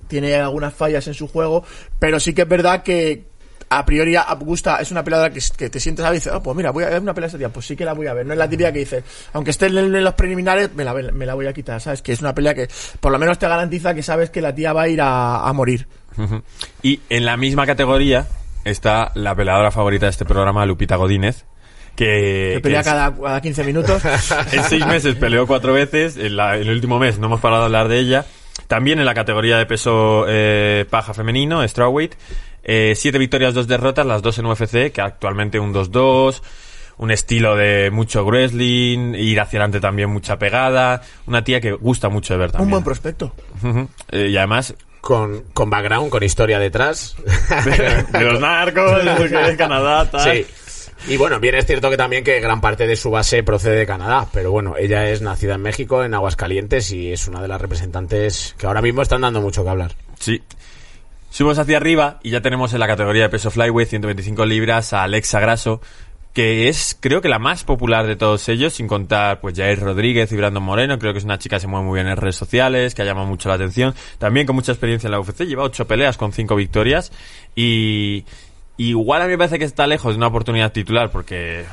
[0.07, 1.63] tiene algunas fallas en su juego,
[1.97, 3.30] pero sí que es verdad que
[3.73, 6.55] a priori a- gusta, es una peleadora que, que te sientes a dices, oh, pues
[6.57, 8.25] mira, voy a ver una pelea este día, pues sí que la voy a ver.
[8.25, 9.03] No es la típica que dices,
[9.33, 12.01] aunque esté en, en los preliminares, me la, me la voy a quitar, ¿sabes?
[12.01, 12.67] Que es una pelea que
[12.99, 15.53] por lo menos te garantiza que sabes que la tía va a ir a, a
[15.53, 15.87] morir.
[16.83, 18.27] Y en la misma categoría
[18.65, 21.45] está la peleadora favorita de este programa, Lupita Godínez,
[21.95, 24.01] que, Que pelea que es- cada, cada 15 minutos.
[24.51, 27.61] en seis meses peleó cuatro veces, en, la- en el último mes no hemos parado
[27.61, 28.25] de hablar de ella.
[28.67, 32.13] También en la categoría de peso eh, paja femenino, strawweight,
[32.63, 36.41] eh, siete victorias, dos derrotas, las dos en UFC, que actualmente un 2-2,
[36.97, 42.09] un estilo de mucho wrestling, ir hacia adelante también mucha pegada, una tía que gusta
[42.09, 42.65] mucho de ver también.
[42.67, 43.33] Un buen prospecto.
[44.11, 47.15] Eh, y además, Con, con background, con historia detrás.
[47.65, 50.21] de, de los narcos, de Canadá, tal.
[50.33, 50.45] Sí.
[51.07, 53.85] Y bueno, bien es cierto que también que gran parte de su base procede de
[53.87, 57.59] Canadá, pero bueno, ella es nacida en México, en Aguascalientes, y es una de las
[57.59, 59.95] representantes que ahora mismo están dando mucho que hablar.
[60.19, 60.43] Sí.
[61.31, 65.03] Subimos hacia arriba y ya tenemos en la categoría de peso flyweight 125 libras a
[65.03, 65.81] Alexa Grasso,
[66.33, 70.29] que es creo que la más popular de todos ellos, sin contar pues Jair Rodríguez
[70.31, 72.35] y Brandon Moreno, creo que es una chica que se mueve muy bien en redes
[72.35, 75.63] sociales, que ha llamado mucho la atención, también con mucha experiencia en la UFC, lleva
[75.63, 77.11] ocho peleas con cinco victorias.
[77.55, 78.25] Y
[78.77, 81.63] igual a mí me parece que está lejos de una oportunidad titular porque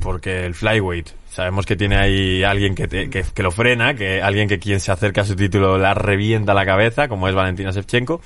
[0.00, 4.22] porque el flyweight sabemos que tiene ahí alguien que, te- que, que lo frena, que
[4.22, 7.72] alguien que quien se acerca a su título la revienta la cabeza, como es Valentina
[7.72, 8.20] Shevchenko.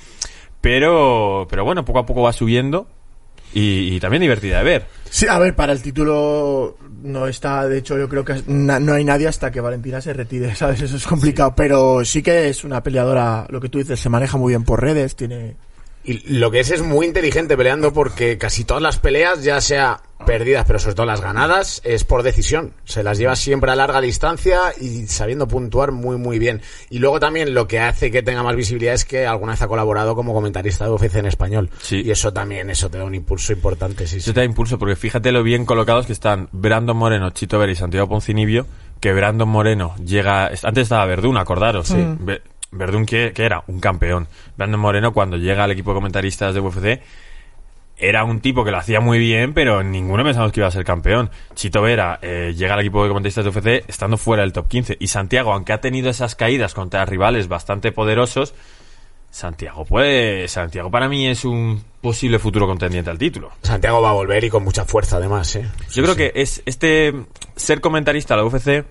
[0.63, 2.87] Pero, pero bueno, poco a poco va subiendo
[3.53, 4.85] y, y también divertida de ver.
[5.09, 8.93] Sí, a ver, para el título no está, de hecho yo creo que na- no
[8.93, 10.81] hay nadie hasta que Valentina se retire, ¿sabes?
[10.81, 14.37] Eso es complicado, pero sí que es una peleadora, lo que tú dices, se maneja
[14.37, 15.57] muy bien por redes, tiene...
[16.03, 20.01] Y lo que es es muy inteligente peleando porque casi todas las peleas, ya sea
[20.25, 22.73] perdidas, pero sobre todo las ganadas, es por decisión.
[22.85, 26.61] Se las lleva siempre a larga distancia y sabiendo puntuar muy, muy bien.
[26.89, 29.67] Y luego también lo que hace que tenga más visibilidad es que alguna vez ha
[29.67, 31.69] colaborado como comentarista de UFC en español.
[31.81, 32.01] Sí.
[32.03, 34.33] Y eso también, eso te da un impulso importante, sí, sí.
[34.33, 37.75] Te da impulso porque fíjate lo bien colocados que están Brandon Moreno, Chito Vera y
[37.75, 38.65] Santiago Poncinibio,
[38.99, 40.47] que Brandon Moreno llega...
[40.63, 41.97] Antes estaba Verdún, acordaros, sí.
[42.73, 44.27] Verdún que, que era un campeón.
[44.57, 47.01] Brandon Moreno cuando llega al equipo de comentaristas de UFC
[47.97, 50.83] era un tipo que lo hacía muy bien, pero ninguno pensamos que iba a ser
[50.83, 51.29] campeón.
[51.53, 54.97] Chito Vera eh, llega al equipo de comentaristas de UFC estando fuera del top 15.
[54.99, 58.55] Y Santiago, aunque ha tenido esas caídas contra rivales bastante poderosos,
[59.29, 60.47] Santiago puede...
[60.47, 63.51] Santiago para mí es un posible futuro contendiente al título.
[63.61, 65.65] Santiago va a volver y con mucha fuerza además, ¿eh?
[65.91, 67.13] Yo creo que es este
[67.55, 68.85] ser comentarista a la UFC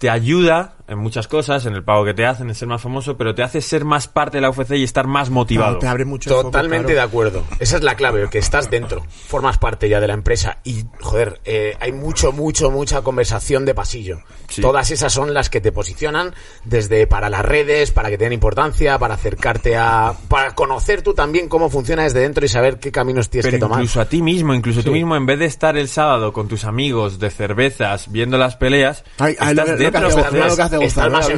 [0.00, 3.16] te ayuda en muchas cosas, en el pago que te hacen, en ser más famoso,
[3.16, 5.78] pero te hace ser más parte de la UFC y estar más motivado.
[5.78, 7.08] te abre mucho el foco, Totalmente de claro.
[7.08, 7.44] acuerdo.
[7.60, 11.40] Esa es la clave, que estás dentro, formas parte ya de la empresa y, joder,
[11.44, 14.18] eh, hay mucho, mucho, mucha conversación de pasillo.
[14.48, 14.60] Sí.
[14.62, 18.98] Todas esas son las que te posicionan desde para las redes, para que tengan importancia,
[18.98, 20.12] para acercarte a...
[20.28, 23.60] para conocer tú también cómo funciona desde dentro y saber qué caminos tienes Pero que
[23.60, 23.78] tomar.
[23.78, 26.64] incluso a ti mismo, incluso tú mismo, en vez de estar el sábado con tus
[26.64, 30.06] amigos de cervezas viendo las peleas, Ay, lo, estás que- lo que dentro.
[30.08, 30.46] hace, joder.
[30.50, 31.28] lo que hace Gonzalo, más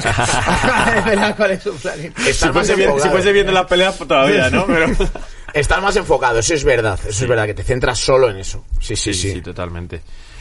[1.04, 1.98] verdad, cuál es su plan.
[2.00, 3.10] Estás Si más fuese, bien- si enfocado.
[3.12, 4.66] fuese viendo las peleas todavía, ¿no?
[4.66, 4.86] Pero...
[5.54, 8.64] Estás más enfocado, eso es verdad, eso es verdad, que te centras solo en eso.
[8.80, 9.42] Sí, sí, sí.
[9.42, 10.00] totalmente.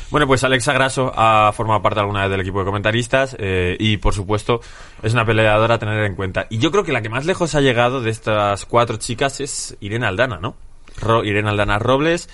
[0.10, 3.98] Bueno, pues Alexa Grasso ha formado parte alguna vez del equipo de comentaristas eh, y,
[3.98, 4.62] por supuesto,
[5.04, 6.48] es una peleadora a tener en cuenta.
[6.50, 9.76] Y yo creo que la que más lejos ha llegado de estas cuatro chicas es
[9.82, 10.56] Irene Aldana, ¿no?
[11.00, 12.30] Ro- Irene Aldana Robles,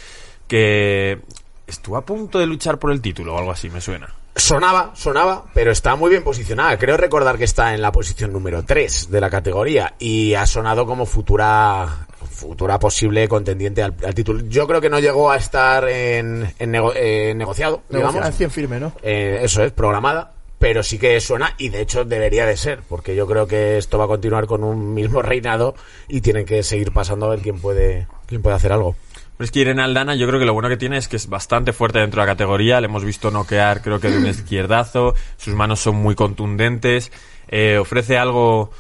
[0.47, 1.19] que
[1.67, 4.07] estuvo a punto de luchar por el título o algo así, me suena.
[4.37, 6.77] Sonaba, sonaba, pero está muy bien posicionada.
[6.77, 10.85] Creo recordar que está en la posición número 3 de la categoría y ha sonado
[10.85, 14.43] como futura futura posible contendiente al, al título.
[14.47, 18.15] Yo creo que no llegó a estar en, en nego- eh, negociado, digamos.
[18.51, 18.91] Firme, ¿no?
[19.01, 23.15] Eh, eso es, programada, pero sí que suena y de hecho debería de ser, porque
[23.15, 25.73] yo creo que esto va a continuar con un mismo reinado
[26.07, 28.95] y tienen que seguir pasando a ver quién puede, quién puede hacer algo.
[29.37, 31.29] Pero es que Irene Aldana, yo creo que lo bueno que tiene es que es
[31.29, 32.81] bastante fuerte dentro de la categoría.
[32.81, 35.13] Le hemos visto noquear, creo que de un izquierdazo.
[35.37, 37.11] Sus manos son muy contundentes.
[37.47, 38.71] Eh, ofrece algo.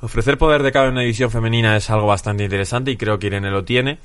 [0.00, 3.26] Ofrecer poder de cabo en una división femenina es algo bastante interesante y creo que
[3.26, 3.98] Irene lo tiene.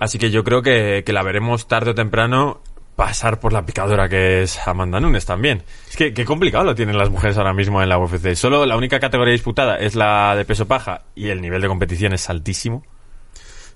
[0.00, 2.60] Así que yo creo que, que la veremos tarde o temprano
[2.98, 5.62] pasar por la picadora que es Amanda Nunes también.
[5.88, 8.34] Es que qué complicado lo tienen las mujeres ahora mismo en la UFC.
[8.34, 12.12] Solo la única categoría disputada es la de peso paja y el nivel de competición
[12.12, 12.82] es altísimo.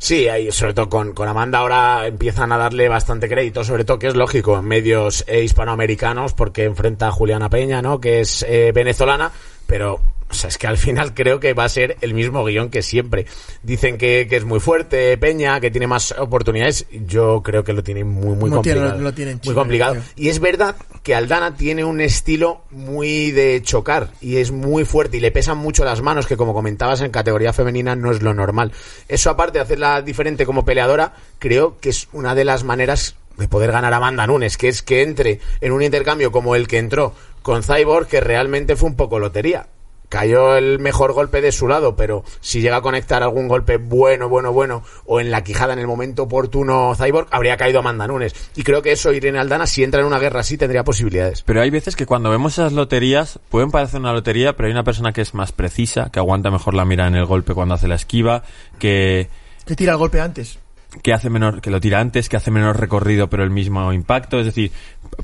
[0.02, 4.00] Sí, ahí, sobre todo con, con Amanda ahora empiezan a darle bastante crédito, sobre todo
[4.00, 8.00] que es lógico en medios eh, hispanoamericanos, porque enfrenta a Juliana Peña, ¿no?
[8.00, 9.30] Que es eh, venezolana,
[9.64, 10.00] pero
[10.32, 12.82] o sea, es que al final creo que va a ser el mismo guion que
[12.82, 13.26] siempre.
[13.62, 16.86] Dicen que, que es muy fuerte Peña, que tiene más oportunidades.
[17.06, 19.02] Yo creo que lo tiene muy, muy No tiene- complicado.
[19.02, 19.96] lo tiene en muy complicado.
[20.16, 25.18] Y es verdad que Aldana tiene un estilo muy de chocar y es muy fuerte
[25.18, 28.32] y le pesan mucho las manos, que como comentabas en categoría femenina no es lo
[28.34, 28.72] normal.
[29.08, 33.48] Eso aparte de hacerla diferente como peleadora, creo que es una de las maneras de
[33.48, 36.78] poder ganar a Amanda Nunes, que es que entre en un intercambio como el que
[36.78, 39.66] entró con Cyborg, que realmente fue un poco lotería.
[40.12, 44.28] Cayó el mejor golpe de su lado, pero si llega a conectar algún golpe bueno,
[44.28, 48.34] bueno, bueno, o en la quijada en el momento oportuno Cyborg, habría caído Amanda Nunes.
[48.54, 51.40] Y creo que eso Irene Aldana, si entra en una guerra así, tendría posibilidades.
[51.40, 54.84] Pero hay veces que cuando vemos esas loterías, pueden parecer una lotería, pero hay una
[54.84, 57.88] persona que es más precisa, que aguanta mejor la mira en el golpe cuando hace
[57.88, 58.42] la esquiva,
[58.78, 59.30] que,
[59.64, 60.58] Que tira el golpe antes.
[61.02, 64.38] que hace menor, que lo tira antes, que hace menor recorrido pero el mismo impacto.
[64.38, 64.72] Es decir,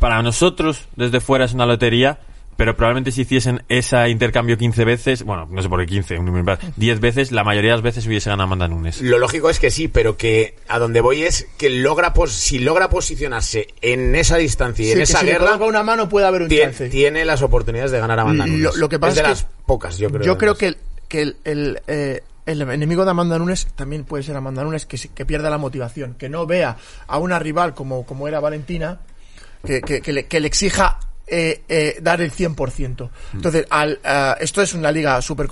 [0.00, 2.20] para nosotros desde fuera es una lotería,
[2.58, 6.24] pero probablemente si hiciesen ese intercambio 15 veces, bueno, no sé por qué 15, un
[6.26, 9.00] número impar, 10 veces, la mayoría de las veces hubiese ganado Amanda Nunes.
[9.00, 12.58] Lo lógico es que sí, pero que a donde voy es que logra pos- si
[12.58, 15.82] logra posicionarse en esa distancia y Sí, en que esa si le guerra, coloca una
[15.84, 16.88] mano puede haber un tie- chance.
[16.88, 18.76] tiene las oportunidades de ganar a Amanda Lo- Nunes.
[18.76, 20.22] lo que pasa es de es que las pocas, yo creo.
[20.24, 20.76] Yo creo que, el,
[21.08, 24.98] que el, el, eh, el enemigo de Amanda Nunes también puede ser Amanda Nunes que,
[25.14, 28.98] que pierda la motivación, que no vea a una rival como, como era Valentina,
[29.64, 30.98] que, que, que le, que le exija
[31.30, 33.08] eh, eh, dar el 100%.
[33.34, 35.48] Entonces, al, ah, esto es una liga súper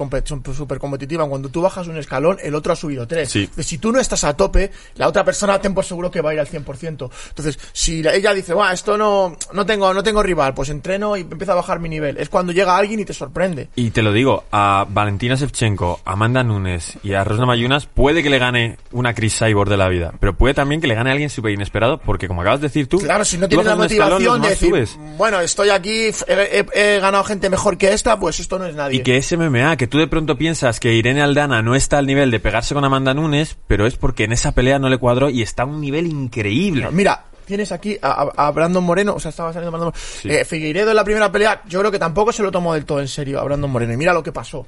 [0.54, 1.28] súper competitiva.
[1.28, 3.30] Cuando tú bajas un escalón, el otro ha subido tres.
[3.30, 3.40] Sí.
[3.40, 6.30] Entonces, si tú no estás a tope, la otra persona ten por seguro que va
[6.30, 7.10] a ir al 100%.
[7.28, 11.16] Entonces, si la- ella dice, "Buah, esto no, no tengo, no tengo rival, pues entreno
[11.16, 12.16] y empiezo a bajar mi nivel.
[12.18, 13.68] Es cuando llega alguien y te sorprende.
[13.76, 18.22] Y te lo digo, a Valentina Shevchenko, a Amanda Nunes y a Rosna Mayunas puede
[18.22, 21.10] que le gane una Chris Cyborg de la vida, pero puede también que le gane
[21.10, 23.72] a alguien súper inesperado, porque como acabas de decir tú, Claro, si no tienes la
[23.86, 27.92] escalón, motivación de decir, bueno, estoy aquí, f- he, he- he ganado gente mejor que
[27.92, 28.98] esta, pues esto no es nadie.
[28.98, 32.07] Y que es MMA, que tú de pronto piensas que Irene Aldana no está al
[32.07, 35.31] nivel de pegarse con Amanda Nunes, pero es porque en esa pelea no le cuadró
[35.31, 36.88] y está a un nivel increíble.
[36.92, 39.92] Mira, tienes aquí a, Brandon Moreno, o sea, estaba saliendo Brandon
[40.24, 40.40] Moreno.
[40.40, 43.00] Eh, Figueiredo en la primera pelea, yo creo que tampoco se lo tomó del todo
[43.00, 43.92] en serio a Brandon Moreno.
[43.92, 44.66] Y mira lo que pasó.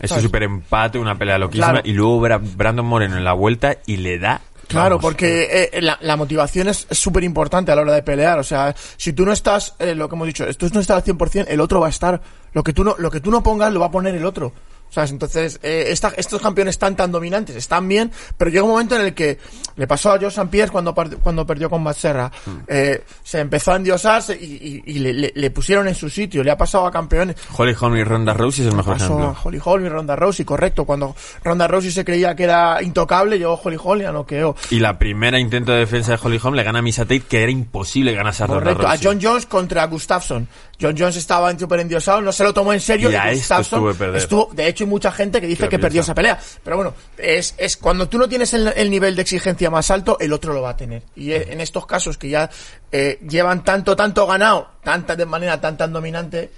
[0.00, 1.88] Ese super empate, una pelea loquísima, Claro.
[1.88, 4.40] y luego Brandon Moreno en la vuelta y le da...
[4.68, 8.38] Claro, vamos, porque eh, la, la motivación es súper importante a la hora de pelear.
[8.38, 11.04] O sea, si tú no estás, eh, lo que hemos dicho, tú no estás al
[11.04, 12.20] 100%, el otro va a estar.
[12.52, 14.52] Lo que tú no, lo que tú no pongas lo va a poner el otro.
[14.94, 15.10] ¿Sabes?
[15.10, 19.02] Entonces, eh, esta- estos campeones están tan dominantes, están bien, pero llega un momento en
[19.06, 19.38] el que
[19.74, 20.46] le pasó a Joe St.
[20.52, 22.30] Pierre cuando, cuando perdió con Batserra.
[22.68, 26.44] Eh, se empezó a endiosarse y, y- y le, le- le pusieron en su sitio.
[26.44, 27.34] Le ha pasado a campeones.
[27.56, 29.36] Holly Holm y Ronda Rousey es el mejor Pasó a ejemplo.
[29.42, 30.84] Holly Holm y Ronda Rousey, correcto.
[30.84, 34.54] Cuando Ronda Rousey se creía que era intocable, llegó Holly Holm y la noqueó.
[34.70, 37.42] Y la primera intento de defensa de Holly Holm le gana a Misa Tate, que
[37.42, 39.04] era imposible ganase a Ronda Correcto, a Rousey.
[39.06, 40.46] John Jones contra Gustafsson.
[40.80, 43.10] John Jones estaba en súper endiosado, no se lo tomó en serio.
[43.10, 44.16] Y a esto Gustafsson estuvo de perder.
[44.22, 46.38] estuvo- de hecho, hay mucha gente que dice Que perdió esa pelea.
[46.62, 50.16] Pero bueno, es, es cuando tú no tienes el, el nivel de exigencia más alto,
[50.20, 51.02] el otro lo va a tener.
[51.14, 52.50] Y eh, en estos casos que ya
[52.92, 56.50] eh, llevan tanto, tanto ganado, tanta de manera tan, tan dominante,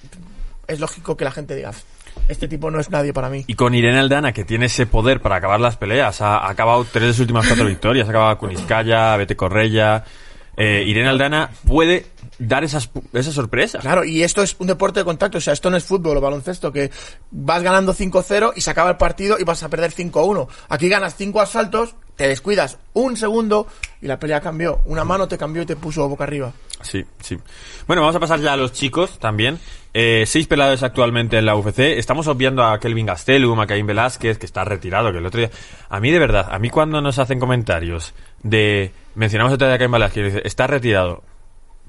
[0.66, 1.72] es lógico que la gente diga,
[2.28, 3.44] este tipo no es nadie para mí.
[3.46, 6.84] Y con Irene Aldana, que tiene ese poder para acabar las peleas, ha, ha acabado
[6.90, 10.02] tres de sus últimas cuatro victorias, ha acabado con Iskaya, Bete Correia.
[10.56, 12.06] Eh, Irene Aldana puede
[12.38, 13.82] dar esas, esas sorpresas.
[13.82, 16.20] Claro, y esto es un deporte de contacto, o sea, esto no es fútbol o
[16.20, 16.90] baloncesto, que
[17.30, 20.48] vas ganando 5-0 y se acaba el partido y vas a perder 5-1.
[20.68, 23.66] Aquí ganas 5 asaltos, te descuidas un segundo
[24.00, 24.80] y la pelea cambió.
[24.86, 26.52] Una mano te cambió y te puso boca arriba.
[26.82, 27.38] Sí, sí.
[27.86, 29.58] Bueno, vamos a pasar ya a los chicos también.
[29.94, 31.78] Eh, seis peleadores actualmente en la UFC.
[31.78, 35.50] Estamos obviando a Kelvin Gastelum, a Caín Velázquez, que está retirado, que el otro día...
[35.88, 38.92] A mí, de verdad, a mí cuando nos hacen comentarios de...
[39.14, 41.22] Mencionamos otro día a Caín Velázquez y dice, está retirado.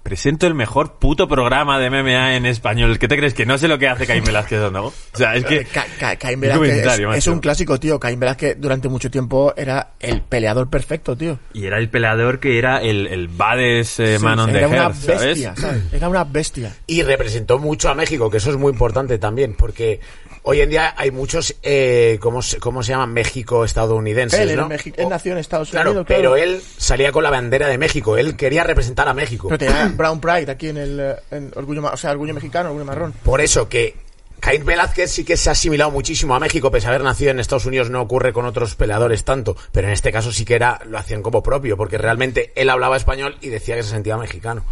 [0.08, 2.98] Presento el mejor puto programa de MMA en español.
[2.98, 3.34] ¿Qué te crees?
[3.34, 4.86] ¿Que no sé lo que hace Caín Velázquez o no?
[4.86, 5.66] O sea, es que...
[5.66, 6.86] Ca- Ca- Caín Velázquez
[7.18, 8.00] es, un clásico, tío.
[8.00, 11.40] Caín Velázquez durante mucho tiempo era el peleador perfecto, tío.
[11.52, 14.68] Y era el peleador que era el, el baddest eh, Sí, man on the era
[14.70, 15.22] una earth, ¿sabes?
[15.26, 15.84] bestia, ¿sabes?
[15.92, 16.74] Era una bestia.
[16.88, 20.00] Y representó mucho a México, que eso es muy importante también, porque
[20.50, 23.12] hoy en día hay muchos, eh, ¿cómo, se, ¿cómo se llaman?
[23.12, 24.70] México-estadounidenses, Él, era ¿no?
[24.74, 26.06] Él nació en Estados Claro, Unidos.
[26.08, 29.50] pero él salía con la bandera de México, él quería representar a México.
[29.50, 32.86] Pero tenía Brown Pride aquí en el eh, en orgullo, o sea, orgullo mexicano, orgullo
[32.86, 33.14] marrón.
[33.24, 33.96] Por eso que
[34.40, 37.40] Caín Velázquez sí que se ha asimilado muchísimo a México, pese a haber nacido en
[37.40, 40.80] Estados Unidos, no ocurre con otros peleadores tanto, pero en este caso sí que era,
[40.86, 44.64] lo hacían como propio, porque realmente él hablaba español y decía que se sentía mexicano.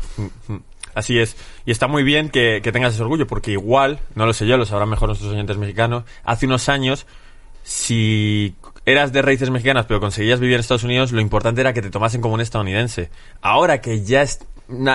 [0.96, 1.36] Así es.
[1.66, 4.66] Y está muy bien que, tengas ese orgullo, porque igual, no lo sé yo, lo
[4.66, 7.06] sabrán mejor nuestros oyentes mexicanos, hace unos años,
[7.64, 8.56] si
[8.86, 11.90] eras de raíces mexicanas pero conseguías vivir en Estados Unidos, lo importante era que te
[11.90, 13.10] tomasen como un estadounidense.
[13.42, 14.40] Ahora que ya es-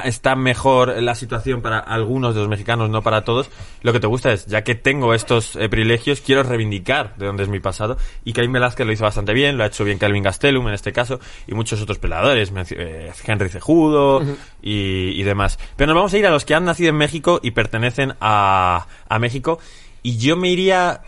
[0.05, 3.51] está mejor la situación para algunos de los mexicanos, no para todos,
[3.83, 7.45] lo que te gusta es, ya que tengo estos eh, privilegios, quiero reivindicar de dónde
[7.45, 7.97] es mi pasado.
[8.25, 10.93] Y Caín Velázquez lo hizo bastante bien, lo ha hecho bien Calvin Gastelum en este
[10.93, 14.23] caso, y muchos otros peladores, mencio- eh, Henry Cejudo
[14.61, 15.59] y, y demás.
[15.77, 18.87] Pero nos vamos a ir a los que han nacido en México y pertenecen a,
[19.09, 19.61] a México.
[20.03, 21.03] Y yo me iría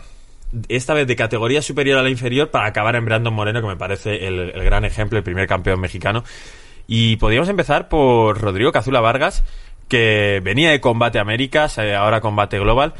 [0.69, 3.75] esta vez de categoría superior a la inferior para acabar en Brandon Moreno, que me
[3.75, 6.23] parece el, el gran ejemplo, el primer campeón mexicano.
[6.87, 9.43] Y podríamos empezar por Rodrigo Cazula Vargas,
[9.87, 12.93] que venía de Combate Américas, eh, ahora Combate Global.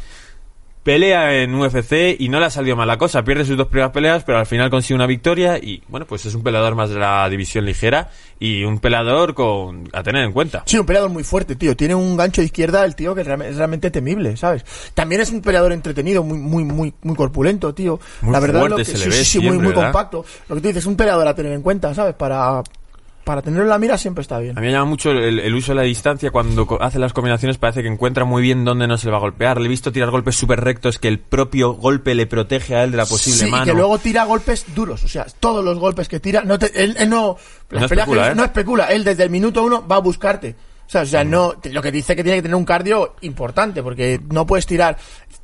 [0.83, 3.23] Pelea en UFC y no le ha salido mal la cosa.
[3.23, 5.57] Pierde sus dos primeras peleas, pero al final consigue una victoria.
[5.57, 9.87] Y bueno, pues es un peleador más de la división ligera y un peleador con,
[9.93, 10.63] a tener en cuenta.
[10.65, 11.73] Sí, un peleador muy fuerte, tío.
[11.77, 14.65] Tiene un gancho de izquierda el tío que es realmente temible, ¿sabes?
[14.93, 18.01] También es un peleador entretenido, muy, muy, muy, muy corpulento, tío.
[18.19, 19.83] Muy la verdad fuerte lo que, se le sí, ve sí, sí, muy, muy ¿verdad?
[19.83, 20.25] compacto.
[20.49, 22.13] Lo que tú dices, es un peleador a tener en cuenta, ¿sabes?
[22.15, 22.61] Para,
[23.23, 24.57] para tenerlo en la mira siempre está bien.
[24.57, 26.31] A mí me llama mucho el, el uso de la distancia.
[26.31, 29.21] Cuando hace las combinaciones parece que encuentra muy bien dónde no se le va a
[29.21, 29.59] golpear.
[29.59, 32.91] Le he visto tirar golpes súper rectos que el propio golpe le protege a él
[32.91, 33.63] de la posible sí, mano.
[33.63, 35.03] y que luego tira golpes duros.
[35.03, 37.37] O sea, todos los golpes que tira, no te- él, él no,
[37.71, 38.35] No especula, ¿eh?
[38.35, 38.85] no especula.
[38.87, 40.55] Él desde el minuto uno va a buscarte.
[40.93, 43.81] O sea, o sea, no, lo que dice que tiene que tener un cardio importante,
[43.81, 44.95] porque no puedes tirar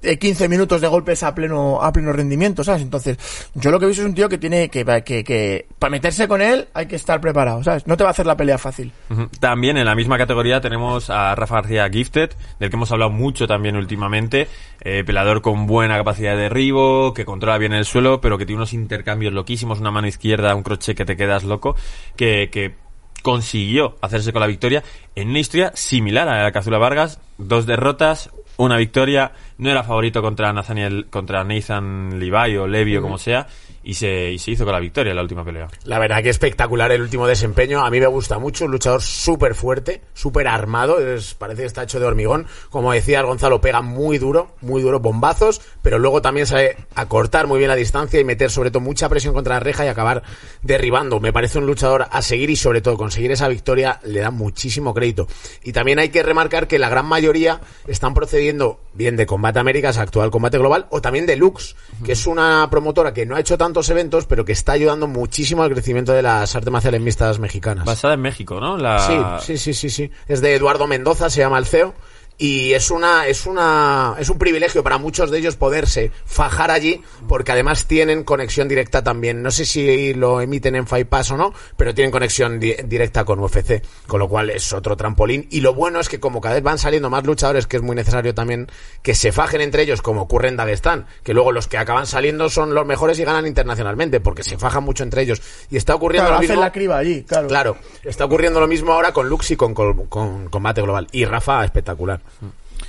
[0.03, 2.83] eh, 15 minutos de golpes a pleno, a pleno rendimiento, ¿sabes?
[2.83, 3.17] Entonces,
[3.55, 6.27] yo lo que he visto es un tío que tiene que, que, que, para meterse
[6.27, 7.87] con él hay que estar preparado, ¿sabes?
[7.87, 8.91] No te va a hacer la pelea fácil.
[9.39, 13.47] También en la misma categoría tenemos a Rafa García Gifted, del que hemos hablado mucho
[13.47, 14.47] también últimamente.
[14.81, 18.59] Eh, pelador con buena capacidad de derribo, que controla bien el suelo, pero que tiene
[18.59, 21.75] unos intercambios loquísimos, una mano izquierda, un crochet que te quedas loco,
[22.15, 22.88] que, que
[23.21, 24.83] consiguió hacerse con la victoria
[25.15, 29.83] en una historia similar a la de Cazula Vargas, dos derrotas, una victoria, no era
[29.83, 33.47] favorito contra Nathaniel, contra Nathan Levi o Levi o como sea,
[33.89, 35.67] y se, hizo con la victoria en la última pelea.
[35.85, 37.83] La verdad que espectacular el último desempeño.
[37.83, 38.65] A mí me gusta mucho.
[38.65, 40.99] Un luchador súper fuerte, súper armado.
[40.99, 42.45] Es, parece que está hecho de hormigón.
[42.69, 45.61] Como decía Gonzalo, pega muy duro, muy duro, bombazos.
[45.81, 49.33] Pero luego también sabe acortar muy bien la distancia y meter sobre todo mucha presión
[49.33, 50.21] contra la reja y acabar
[50.61, 51.19] derribando.
[51.19, 54.93] Me parece un luchador a seguir y sobre todo conseguir esa victoria le da muchísimo
[54.93, 55.27] crédito.
[55.63, 59.97] Y también hay que remarcar que la gran mayoría están procediendo bien de Combate Américas,
[59.97, 61.75] actual Combate Global, o también de Lux,
[62.05, 65.71] que es una promotora que no ha hecho eventos, pero que está ayudando muchísimo al
[65.71, 67.85] crecimiento de las artes marciales mixtas mexicanas.
[67.85, 68.77] Basada en México, ¿no?
[68.77, 69.39] La...
[69.39, 70.11] Sí, sí, sí, sí, sí.
[70.27, 71.93] Es de Eduardo Mendoza, se llama el CEO.
[72.41, 77.03] Y es una, es una, es un privilegio para muchos de ellos poderse fajar allí,
[77.27, 79.43] porque además tienen conexión directa también.
[79.43, 83.25] No sé si lo emiten en Fight Pass o no, pero tienen conexión di- directa
[83.25, 85.47] con UFC, con lo cual es otro trampolín.
[85.51, 87.93] Y lo bueno es que como cada vez van saliendo más luchadores, que es muy
[87.95, 88.67] necesario también
[89.01, 92.49] que se fajen entre ellos, como ocurre en Dagestán, que luego los que acaban saliendo
[92.49, 95.41] son los mejores y ganan internacionalmente, porque se fajan mucho entre ellos.
[95.69, 96.61] Y está ocurriendo Claro, lo mismo.
[96.61, 97.47] la criba allí, claro.
[97.49, 101.07] Claro, está ocurriendo lo mismo ahora con Lux y con, con- con Combate Global.
[101.11, 102.21] Y Rafa, espectacular.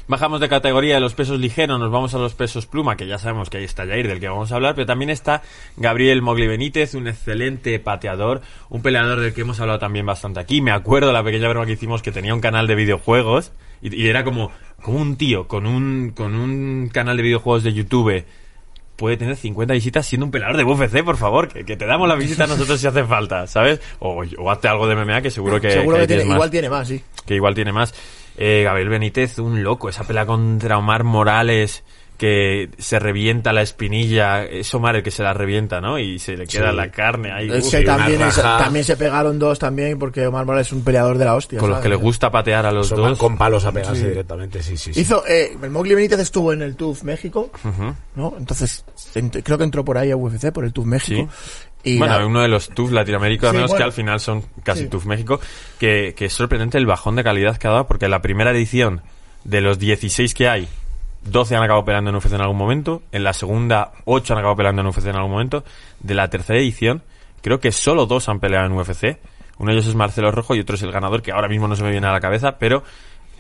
[0.07, 3.19] Bajamos de categoría de los pesos ligeros, nos vamos a los pesos pluma, que ya
[3.19, 5.43] sabemos que ahí está Jair, del que vamos a hablar, pero también está
[5.77, 10.61] Gabriel Mogli Benítez, un excelente pateador, un peleador del que hemos hablado también bastante aquí.
[10.61, 14.09] Me acuerdo la pequeña broma que hicimos que tenía un canal de videojuegos y, y
[14.09, 18.25] era como, como un tío con un, con un canal de videojuegos de YouTube
[19.01, 22.07] puede tener 50 visitas siendo un peleador de UFC, por favor, que, que te damos
[22.07, 23.81] la visita a nosotros si hace falta, ¿sabes?
[23.99, 26.69] O, o hazte algo de MMA que seguro que, Seguro que tiene, más igual tiene
[26.69, 27.03] más, sí.
[27.25, 27.95] que igual tiene más.
[28.37, 29.89] Eh, Gabriel Benítez, un loco.
[29.89, 31.83] Esa pelea contra Omar Morales,
[32.17, 34.45] que se revienta la espinilla.
[34.45, 35.99] Es Omar el que se la revienta, ¿no?
[35.99, 36.77] Y se le queda Sí.
[36.77, 37.51] la carne ahí.
[37.51, 38.59] Es uf, que también, es- raja.
[38.65, 41.59] también se pegaron dos también porque Omar Morales es un peleador de la hostia.
[41.59, 43.19] con los que le gusta patear a los Son dos.
[43.19, 45.01] con palos a pegarse directamente, sí, sí, sí.
[45.01, 47.95] Hizo, eh, el Mowgli Benítez estuvo en el TUF México, Ujú.
[48.17, 48.35] ¿no?
[48.39, 51.27] Entonces, ent- creo que entró por ahí a UFC, por el TUF México.
[51.85, 53.77] Y bueno, la- uno de los TUF latinoamericanos Sí, bueno.
[53.77, 54.89] que al final son casi Sí.
[54.89, 55.41] TUF México,
[55.79, 58.51] que, que es sorprendente el bajón de calidad que ha dado, porque en la primera
[58.51, 59.01] edición
[59.45, 60.69] de los 16 que hay,
[61.25, 64.57] 12 han acabado peleando en UFC en algún momento, en la segunda 8 han acabado
[64.57, 65.65] peleando en UFC en algún momento,
[66.01, 67.03] de la tercera edición
[67.43, 69.19] creo que solo dos han peleado en UFC,
[69.59, 71.77] uno de ellos es Marcelo Rojo y otro es el ganador, que ahora mismo no
[71.77, 72.83] se me viene a la cabeza, pero...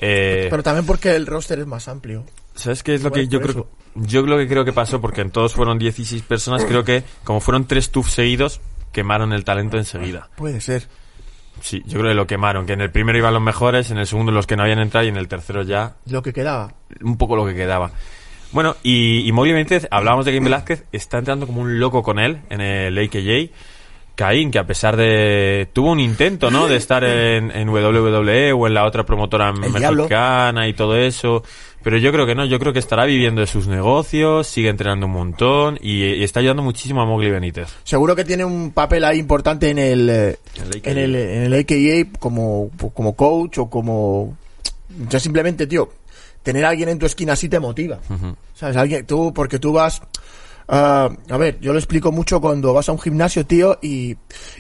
[0.01, 2.25] eh, pero también porque el roster es más amplio.
[2.61, 3.69] ¿Sabes qué es lo que yo creo?
[3.95, 7.41] Yo lo que creo que pasó, porque en todos fueron 16 personas, creo que como
[7.41, 8.61] fueron tres TUF seguidos,
[8.93, 10.29] quemaron el talento enseguida.
[10.37, 10.87] Puede ser.
[11.63, 14.07] Sí, yo creo que lo quemaron, que en el primero iban los mejores, en el
[14.07, 16.73] segundo los que no habían entrado y en el tercero ya Lo que quedaba.
[17.03, 17.91] un poco lo que quedaba.
[18.53, 22.19] Bueno, y, y Mowgli Benítez, hablábamos de Game Velázquez, está entrando como un loco con
[22.19, 23.53] él en el AKJ,
[24.21, 25.67] Caín, que a pesar de...
[25.73, 26.69] Tuvo un intento, ¿no?
[26.69, 30.03] De estar en, en WWE o en la otra promotora El Diablo.
[30.03, 31.43] mexicana y todo eso.
[31.83, 35.07] Pero yo creo que no, yo creo que estará viviendo de sus negocios, sigue entrenando
[35.07, 37.69] un montón y, y está ayudando muchísimo a Mowgli Benítez.
[37.83, 40.37] Seguro que tiene un papel ahí importante en el, eh,
[40.83, 44.37] El en el, en el AKA como, como coach o como...
[45.09, 45.89] Ya simplemente, tío,
[46.43, 48.01] tener a alguien en tu esquina así te motiva.
[48.55, 48.77] ¿Sabes?
[48.77, 50.03] Alguien, tú, porque tú vas...
[50.69, 54.17] ah, a ver, yo lo explico mucho cuando vas a un gimnasio, tío, y,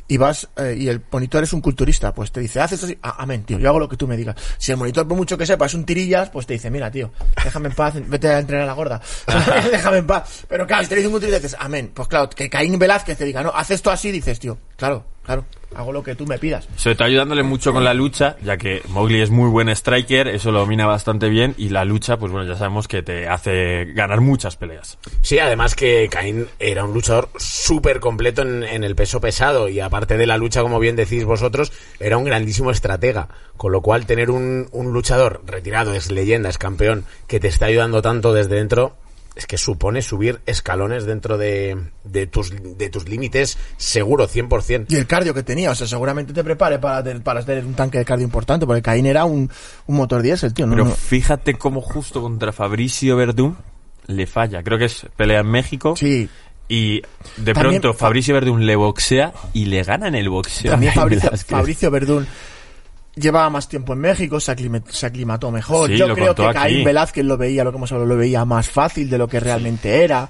[0.08, 3.16] y vas, eh, y el monitor es un culturista, pues te dice, haces así, ah,
[3.18, 4.36] amén, tío, yo hago lo que tú me digas.
[4.58, 7.10] Si el monitor, por mucho que sepa, es un tirillas, pues te dice, mira, tío,
[7.42, 9.00] déjame en paz, vete a entrenar a la gorda.
[9.70, 10.44] déjame en paz.
[10.48, 11.90] Pero claro, si te dice un culturista, dices, amén.
[11.94, 15.44] Pues claro, que Caín Velázquez te diga, no, haz esto así, dices, tío, claro, claro,
[15.74, 16.68] hago lo que tú me pidas.
[16.76, 20.50] Sobre todo ayudándole mucho con la lucha, ya que Mowgli es muy buen striker, eso
[20.50, 24.20] lo domina bastante bien y la lucha, pues bueno, ya sabemos que te hace ganar
[24.20, 24.98] muchas peleas.
[25.22, 29.80] Sí, además que Caín era un luchador súper completo en, en el peso pesado y
[29.80, 33.28] aparte de la lucha, como bien decís vosotros, era un grandísimo estratega.
[33.56, 37.66] Con lo cual, tener un, un luchador retirado, es leyenda, es campeón, que te está
[37.66, 38.96] ayudando tanto desde dentro,
[39.36, 44.86] es que supone subir escalones dentro de, de tus, de tus límites, seguro, 100%.
[44.88, 47.74] Y el cardio que tenía, o sea, seguramente te prepare para, tener- para tener un
[47.74, 49.50] tanque de cardio importante, porque Caín era un,
[49.86, 50.66] un motor diésel, tío.
[50.66, 53.56] No, Pero fíjate cómo justo contra Fabricio Verdún
[54.06, 54.62] le falla.
[54.62, 55.94] Creo que es pelea en México.
[55.96, 56.28] Sí.
[56.68, 57.00] Y
[57.36, 60.70] de También pronto Fa- Fabricio Verdún le boxea y le gana en el boxeo.
[60.70, 60.92] También.
[61.46, 62.26] Fabricio Verdún
[63.20, 65.88] llevaba más tiempo en México, se, aclima- se aclimató mejor.
[65.90, 66.54] Sí, Yo creo que aquí.
[66.58, 69.38] Caín Velázquez lo veía, lo que hemos hablado, lo veía más fácil de lo que
[69.40, 70.28] realmente era.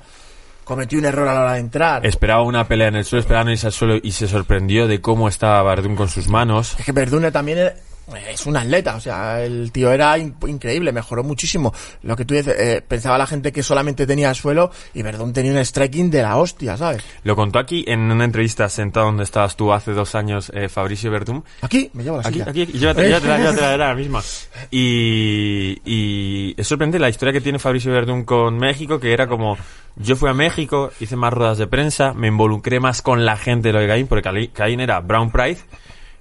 [0.65, 2.07] Cometió un error a la hora de entrar.
[2.07, 5.27] Esperaba una pelea en el suelo, esperaba irse al suelo y se sorprendió de cómo
[5.29, 6.77] estaba Verdún con sus manos.
[6.79, 7.75] Es que Verdún también era-
[8.17, 11.73] es un atleta, o sea, el tío era in- increíble, mejoró muchísimo.
[12.03, 15.53] Lo que tú dices, eh, pensaba la gente que solamente tenía suelo y Verdún tenía
[15.53, 17.03] un striking de la hostia, ¿sabes?
[17.25, 21.11] Lo contó aquí en una entrevista sentado donde estabas tú hace dos años, eh, Fabricio
[21.11, 21.45] Verdún.
[21.63, 22.51] Aquí, me llevo la Aquí, silla.
[22.51, 24.23] aquí, aquí, llévatela, llévatela, llévatela, la misma.
[24.71, 29.57] Y, y es sorprendente la historia que tiene Fabricio Verdún con México, que era como,
[29.97, 33.69] yo fui a México, hice más ruedas de prensa, me involucré más con la gente
[33.69, 35.59] de lo de Caín, porque Caín era Brown Pride,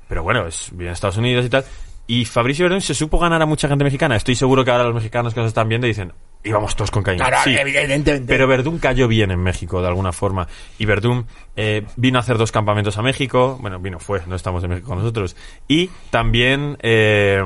[0.09, 1.63] pero bueno, es, vive en Estados Unidos y tal.
[2.07, 4.15] Y Fabricio Verdún se supo ganar a mucha gente mexicana.
[4.15, 6.11] Estoy seguro que ahora los mexicanos que nos están viendo dicen,
[6.43, 7.19] íbamos todos con Caín.
[7.19, 7.55] Claro, Sí.
[7.57, 8.21] evidentemente.
[8.27, 10.47] Pero Verdún cayó bien en México, de alguna forma.
[10.77, 11.25] Y Verdún
[11.55, 13.57] eh, vino a hacer dos campamentos a México.
[13.61, 15.35] Bueno, vino, fue, no estamos en México nosotros.
[15.67, 17.41] Y también eh,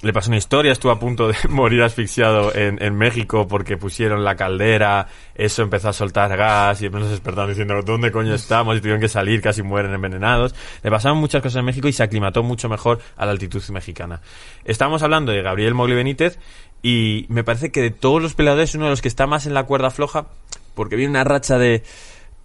[0.00, 4.24] le pasó una historia, estuvo a punto de morir asfixiado en, en México porque pusieron
[4.24, 8.76] la caldera, eso empezó a soltar gas y después nos despertaron diciendo, ¿dónde coño estamos?
[8.76, 10.54] Y tuvieron que salir, casi mueren envenenados.
[10.82, 14.22] Le pasaron muchas cosas en México y se aclimató mucho mejor a la altitud mexicana.
[14.64, 16.38] Estábamos hablando de Gabriel Mogli Benítez
[16.82, 19.46] y me parece que de todos los peleadores es uno de los que está más
[19.46, 20.26] en la cuerda floja
[20.74, 21.82] porque viene una racha de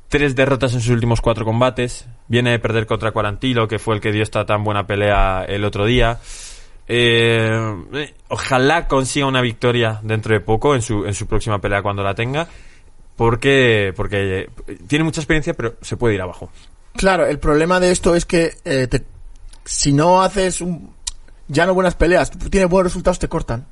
[0.10, 2.06] tres derrotas en sus últimos cuatro combates.
[2.28, 5.64] Viene de perder contra Cuarantilo, que fue el que dio esta tan buena pelea el
[5.64, 6.20] otro día.
[6.88, 12.04] Eh, ojalá consiga una victoria dentro de poco en su, en su próxima pelea cuando
[12.04, 12.48] la tenga.
[13.16, 16.50] Porque, porque eh, tiene mucha experiencia, pero se puede ir abajo.
[16.96, 19.04] Claro, el problema de esto es que eh, te-
[19.64, 20.92] si no haces un,
[21.48, 23.66] ya no buenas peleas, tienes buenos resultados, te cortan.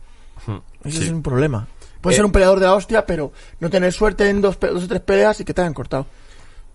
[0.83, 1.03] Ese Sí.
[1.05, 1.67] es un problema.
[2.01, 4.83] Puedes Eh, ser un peleador de la hostia, pero no tener suerte en dos, dos
[4.83, 6.05] o tres peleas y que te hayan cortado.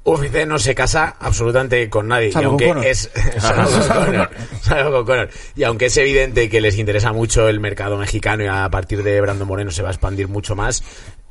[0.05, 2.33] UFC no se casa absolutamente con nadie.
[2.33, 4.31] Salvo y aunque con es salvo con Conor,
[4.63, 5.29] salvo con Conor.
[5.55, 9.21] Y aunque es evidente que les interesa mucho el mercado mexicano y a partir de
[9.21, 10.83] Brando Moreno se va a expandir mucho más,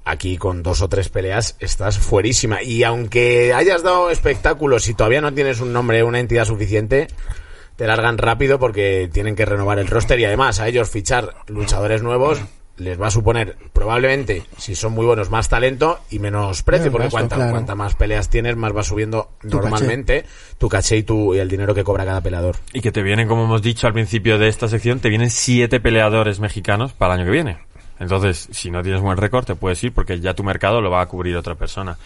[0.05, 2.61] aquí con dos o tres peleas estás fuerísima.
[2.61, 7.07] Y aunque hayas dado espectáculos y todavía no tienes un nombre, una entidad suficiente,
[7.77, 12.03] te largan rápido porque tienen que renovar el roster y además a ellos fichar luchadores
[12.03, 12.41] nuevos
[12.77, 17.09] les va a suponer probablemente, si son muy buenos, más talento y menos precio, porque
[17.09, 17.51] cuanta, claro.
[17.51, 20.25] cuanta más peleas tienes, más va subiendo Tu normalmente
[20.57, 22.57] tu caché y, tu, y el dinero que cobra cada peleador.
[22.73, 25.79] Y que te vienen, como hemos dicho al principio de esta sección, te vienen siete
[25.79, 27.57] peleadores mexicanos para el año que viene.
[27.99, 31.01] Entonces, si no tienes buen récord, te puedes ir porque ya tu mercado lo va
[31.01, 31.97] a cubrir otra persona.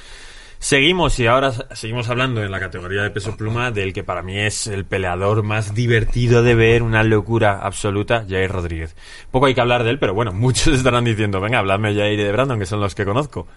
[0.61, 4.37] Seguimos y ahora seguimos hablando en la categoría de peso pluma del que para mí
[4.37, 8.95] es el peleador más divertido de ver, una locura absoluta, Jair Rodríguez.
[9.31, 12.23] Poco hay que hablar de él, pero bueno, muchos estarán diciendo, venga, habladme Jair y
[12.23, 13.47] de Brandon, que son los que conozco.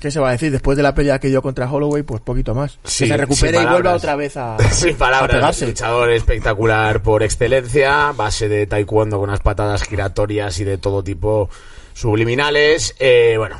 [0.00, 0.50] ¿Qué se va a decir?
[0.50, 2.80] Después de la pelea que dio contra Holloway, pues poquito más.
[2.82, 5.66] Sí, que se recupere y vuelva otra vez a, Sin a palabras, pegarse.
[5.68, 11.48] luchador espectacular por excelencia, base de taekwondo con unas patadas giratorias y de todo tipo
[11.94, 12.96] subliminales.
[12.98, 13.58] Eh, bueno,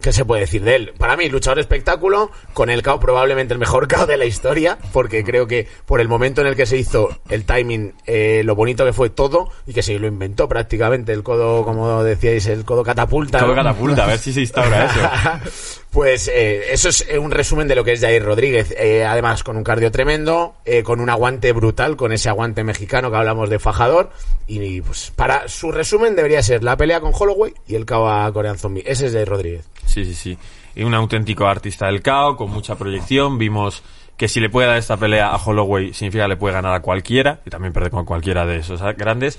[0.00, 0.92] ¿Qué se puede decir de él?
[0.98, 5.24] Para mí, luchador espectáculo, con el KO probablemente el mejor KO de la historia, porque
[5.24, 8.84] creo que por el momento en el que se hizo el timing, eh, lo bonito
[8.84, 12.82] que fue todo, y que se lo inventó prácticamente el codo, como decíais, el codo
[12.82, 13.38] catapulta.
[13.38, 13.54] Codo ¿no?
[13.56, 14.86] catapulta, a ver si se instaura
[15.44, 15.80] eso.
[15.96, 18.70] Pues eh, eso es eh, un resumen de lo que es Jair Rodríguez.
[18.78, 23.10] Eh, además, con un cardio tremendo, eh, con un aguante brutal, con ese aguante mexicano
[23.10, 24.10] que hablamos de fajador.
[24.46, 28.30] Y pues para su resumen debería ser la pelea con Holloway y el KO a
[28.30, 28.82] Korean Zombie.
[28.84, 29.70] Ese es Jair Rodríguez.
[29.86, 30.38] Sí, sí, sí.
[30.74, 33.38] Y un auténtico artista del KO, con mucha proyección.
[33.38, 33.82] Vimos
[34.18, 36.82] que si le puede dar esta pelea a Holloway, significa que le puede ganar a
[36.82, 39.38] cualquiera, y también perder con cualquiera de esos grandes.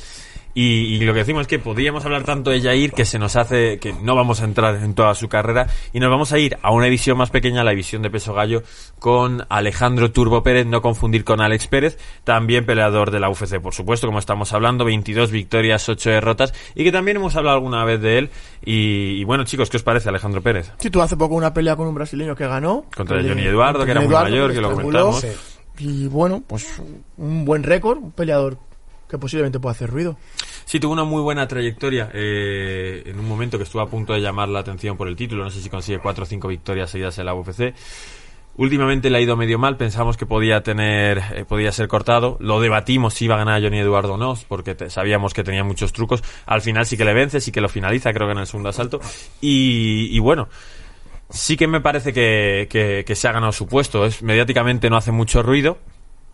[0.59, 3.35] Y, y lo que decimos es que podríamos hablar tanto de Jair que se nos
[3.35, 6.57] hace que no vamos a entrar en toda su carrera y nos vamos a ir
[6.63, 8.63] a una división más pequeña, la división de peso gallo,
[8.97, 13.75] con Alejandro Turbo Pérez, no confundir con Alex Pérez, también peleador de la UFC, por
[13.75, 18.01] supuesto, como estamos hablando, 22 victorias, 8 derrotas, y que también hemos hablado alguna vez
[18.01, 18.31] de él.
[18.65, 20.73] Y, y bueno, chicos, ¿qué os parece Alejandro Pérez?
[20.79, 22.85] Sí, tú hace poco una pelea con un brasileño que ganó.
[22.95, 25.23] Contra Johnny Eduardo, que era muy Eduardo, mayor, que lo comentamos.
[25.77, 26.81] Y bueno, pues
[27.17, 28.57] un buen récord, un peleador
[29.07, 30.17] que posiblemente pueda hacer ruido.
[30.65, 34.21] Sí, tuvo una muy buena trayectoria eh, en un momento que estuvo a punto de
[34.21, 35.43] llamar la atención por el título.
[35.43, 37.73] No sé si consigue cuatro o cinco victorias seguidas en la UFC.
[38.57, 42.37] Últimamente le ha ido medio mal, pensamos que podía tener, eh, podía ser cortado.
[42.39, 45.93] Lo debatimos si iba a ganar Johnny Eduardo o no, porque sabíamos que tenía muchos
[45.93, 46.23] trucos.
[46.47, 48.69] Al final sí que le vence, sí que lo finaliza, creo que en el segundo
[48.69, 48.99] asalto.
[49.41, 50.49] Y, bueno,
[51.29, 54.05] sí que me parece que, que, que se ha ganado su puesto.
[54.05, 55.77] Es, mediáticamente no hace mucho ruido,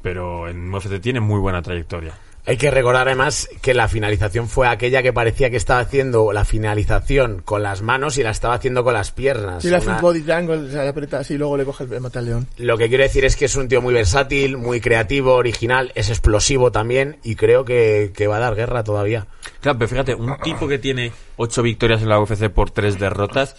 [0.01, 2.13] pero en UFC tiene muy buena trayectoria.
[2.45, 6.43] Hay que recordar además que la finalización fue aquella que parecía que estaba haciendo la
[6.43, 9.63] finalización con las manos y la estaba haciendo con las piernas.
[9.63, 11.85] Si le hace Una- un body triangle, se le aprieta así y luego le coge
[11.85, 12.47] el mata al león.
[12.57, 16.09] Lo que quiero decir es que es un tío muy versátil, muy creativo, original, es
[16.09, 19.25] explosivo también y creo que, que va a dar guerra todavía.
[19.61, 23.55] Claro, pero fíjate, un tipo que tiene ocho victorias en la UFC por tres derrotas,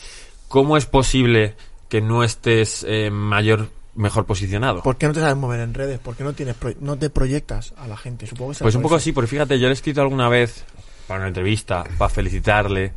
[0.49, 1.55] ¿cómo es posible
[1.89, 4.82] que no estés eh, mayor, mejor posicionado?
[4.82, 5.99] ¿Por qué no te sabes mover en redes?
[6.01, 8.26] ¿Por qué no, tienes pro- no te proyectas a la gente?
[8.26, 10.64] Supongo que Pues un poco así, porque fíjate, yo le he escrito alguna vez
[11.07, 12.92] para una entrevista, para felicitarle.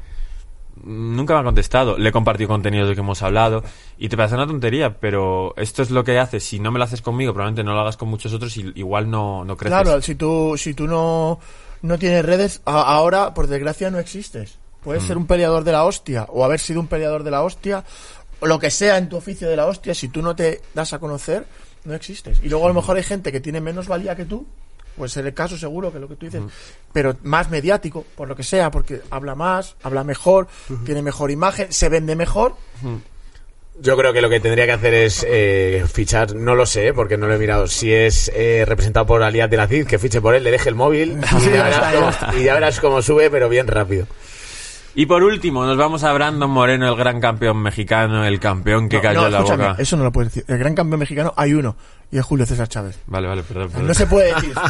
[0.84, 1.98] Nunca me ha contestado.
[1.98, 3.64] Le he compartido contenidos de que hemos hablado.
[3.98, 6.40] Y te parece una tontería, pero esto es lo que hace.
[6.40, 9.10] Si no me lo haces conmigo, probablemente no lo hagas con muchos otros y igual
[9.10, 9.82] no, no creces.
[9.82, 11.40] Claro, si tú, si tú no,
[11.82, 14.60] no tienes redes, a- ahora, por desgracia, no existes.
[14.84, 15.08] Puedes Mm.
[15.08, 17.84] ser un peleador de la hostia o haber sido un peleador de la hostia
[18.42, 21.00] lo que sea en tu oficio de la hostia, si tú no te das a
[21.00, 21.46] conocer,
[21.86, 22.40] no existes.
[22.44, 24.46] Y luego a lo mejor hay gente que tiene menos valía que tú,
[24.98, 26.42] pues en el caso seguro que lo que tú dices,
[26.92, 30.48] pero más mediático, por lo que sea, porque habla más, habla mejor,
[30.86, 32.56] tiene mejor imagen, se vende mejor.
[33.80, 37.16] Yo creo que lo que tendría que hacer es eh, fichar, no lo sé, porque
[37.16, 40.20] no lo he mirado, si es eh, representado por Aliad de la Cid, que fiche
[40.20, 43.02] por él, le deje el móvil Sí, y, ya verás cómo, y ya verás cómo
[43.04, 44.08] sube, pero bien rápido.
[45.00, 48.96] Y por último, nos vamos a Brandon Moreno, el gran campeón mexicano, el campeón que
[48.96, 49.76] No, cayó no, la boca.
[49.78, 50.46] eso no lo puedes decir.
[50.52, 51.76] El gran campeón mexicano hay uno,
[52.12, 52.98] y es Julio César Chávez.
[53.06, 53.86] Vale, vale, perdón, perdón.
[53.86, 54.56] No se puede decir.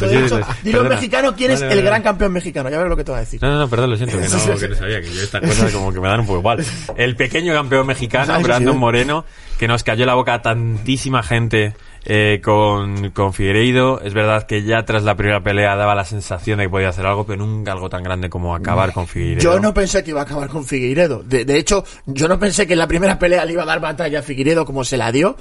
[0.62, 0.88] Dilo Perdona.
[0.90, 2.68] mexicano quién es Vale, el gran campeón mexicano.
[2.68, 3.40] Ya verás lo que te va a decir.
[3.42, 5.72] No, no, no, perdón, lo siento, que no, que no sabía, que yo estas cosas
[5.72, 6.62] como que me dan un poco igual.
[6.98, 8.76] El pequeño campeón mexicano, Brandon.
[8.76, 9.24] Moreno,
[9.58, 11.72] que nos cayó la boca a tantísima gente
[12.08, 14.00] eh, con, con Figueiredo.
[14.00, 17.04] Es verdad que ya tras la primera pelea daba la sensación de que podía hacer
[17.06, 19.42] algo, pero nunca algo tan grande como acabar con Figueiredo.
[19.42, 21.22] Yo no pensé que iba a acabar con Figueiredo.
[21.22, 23.80] De, de hecho, yo no pensé que en la primera pelea le iba a dar
[23.80, 25.36] batalla a Figueiredo como se la dio.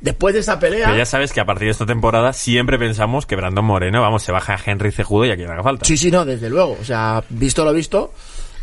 [0.00, 0.86] Después de esa pelea.
[0.86, 4.22] Pero ya sabes que a partir de esta temporada siempre pensamos que Brandon Moreno, vamos,
[4.22, 5.84] se baja a Henry Cejudo y a quien haga falta.
[5.84, 6.76] Sí, sí, no, desde luego.
[6.80, 8.12] O sea, visto lo visto.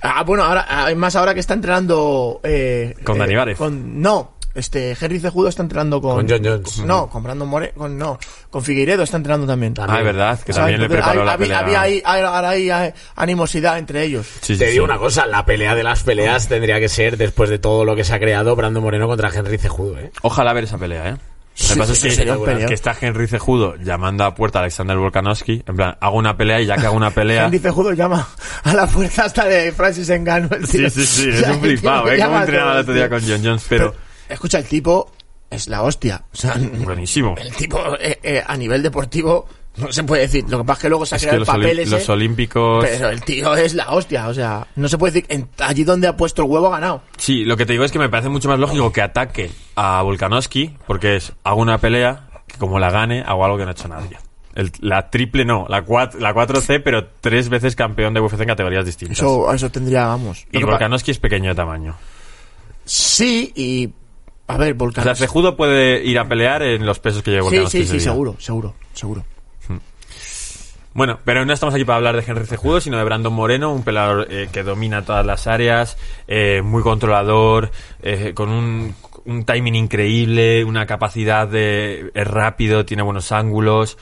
[0.04, 2.40] Ah, bueno, ahora, además ahora que está entrenando.
[2.44, 3.58] Eh, Con eh, Dani Várez.
[3.58, 6.16] Con, no, este, Henry Cejudo está entrenando con.
[6.16, 6.80] Con John Jones.
[6.86, 9.74] No, con Brandon More, con, no, con Figueiredo está entrenando también.
[9.80, 11.60] Ah, es verdad, que O también le preparó hay- la había, pelea.
[11.60, 14.26] había ahí, ahora hay animosidad entre ellos.
[14.42, 14.72] Sí, sí, Te sí.
[14.74, 17.96] digo una cosa, la pelea de las peleas tendría que ser, después de todo lo
[17.96, 20.12] que se ha creado, Brando Moreno contra Henry Cejudo, ¿eh?
[20.22, 21.16] Ojalá ver esa pelea, ¿eh?
[21.54, 22.08] Sí, Lo que pasa es sí,
[22.68, 26.62] que, está Henry Cejudo llamando a puerta a Alexander Volkanovski, en plan, hago una pelea
[26.62, 27.46] y ya que hago una pelea...
[27.46, 28.26] Henry Cejudo llama
[28.64, 30.48] a la fuerza hasta de Francis Engano.
[30.52, 30.90] el sí, tío.
[30.90, 32.20] sí, sí, O es sea, un flipado, ¿eh?
[32.24, 33.94] Como entrenaba el otro día con John Jones, pero...
[34.32, 35.12] Escucha, el tipo
[35.50, 36.24] es la hostia.
[36.34, 37.36] O sea, Buenísimo.
[37.38, 40.44] el tipo eh, eh, a nivel deportivo no se puede decir.
[40.50, 42.86] Lo que pasa es que luego se ha creado el papel ese, los olímpicos...
[42.86, 44.28] Pero el tío es la hostia.
[44.28, 45.26] O sea, no se puede decir.
[45.30, 47.04] en- allí donde ha puesto el huevo ha ganado.
[47.18, 50.02] Sí, lo que te digo es que me parece mucho más lógico que ataque a
[50.02, 53.74] Volkanovski, porque es, hago una pelea, que como la gane, hago algo que no ha
[53.74, 54.18] hecho nadie.
[54.56, 58.48] El- la triple no, la, cuat- la 4C, pero tres veces campeón de UFC en
[58.48, 59.20] categorías distintas.
[59.20, 60.46] Eso, eso tendría, vamos.
[60.52, 61.96] y Lo que pa- Volkanovski es pequeño de tamaño.
[62.86, 63.90] Sí, y.
[64.52, 65.04] A ver, O Volcán.
[65.04, 68.36] sea, Cejudo puede ir a pelear en los pesos que lleve sí, sí, sí, seguro,
[68.40, 69.24] seguro, seguro.
[70.94, 73.84] Bueno, pero no estamos aquí para hablar de Henry Cejudo, sino de Brandon Moreno, un
[73.84, 75.98] peleador eh, que domina todas las áreas,
[76.28, 77.72] eh, muy controlador,
[78.02, 78.94] eh, con un,
[79.24, 82.12] un timing increíble, una capacidad de...
[82.14, 83.98] es rápido, tiene buenos ángulos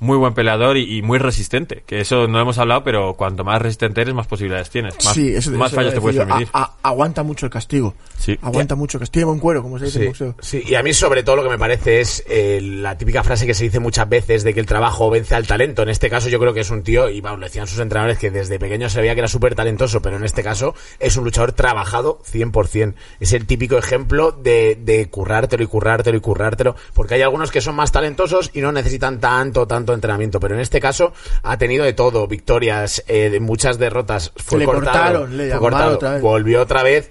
[0.00, 1.82] muy buen peleador y, y, muy resistente.
[1.86, 4.94] Que eso no hemos hablado, pero cuanto más resistente eres, más posibilidades tienes.
[5.04, 6.48] Más, sí, eso, más eso fallos te puedes permitir.
[6.52, 7.94] a- a- aguanta mucho el castigo.
[8.18, 8.38] Sí.
[8.42, 9.12] Aguanta mucho el castigo.
[9.12, 10.34] Tiene buen cuero, como se dice en Sí, boxeo.
[10.40, 13.46] sí, y a mí sobre todo lo que me parece es eh, la típica frase
[13.46, 15.82] que se dice muchas veces de que el trabajo vence al talento.
[15.82, 18.18] En este caso yo creo que es un tío, y vamos, lo decían sus entrenadores,
[18.18, 21.24] que desde pequeño se veía que era súper talentoso, pero en este caso es un
[21.24, 22.94] luchador trabajado 100%.
[23.20, 27.60] Es el típico ejemplo de, de currártelo y currártelo y currártelo, porque hay algunos que
[27.60, 31.12] son más talentosos y no necesitan tanto, tanto entrenamiento, pero en este caso
[31.42, 35.70] ha tenido de todo, victorias, eh, muchas derrotas, fue le cortado, cortaron, le fue llamaron
[35.70, 36.22] cortado, otra vez.
[36.22, 37.08] volvió otra vez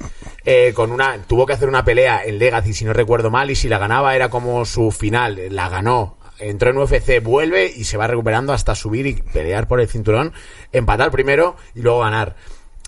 [0.50, 3.56] eh, con una tuvo que hacer una pelea en Legacy si no recuerdo mal y
[3.56, 6.18] si la ganaba era como su final la ganó.
[6.40, 10.34] Entró en UFC vuelve y se va recuperando hasta subir y pelear por el cinturón
[10.72, 12.36] empatar primero y luego ganar.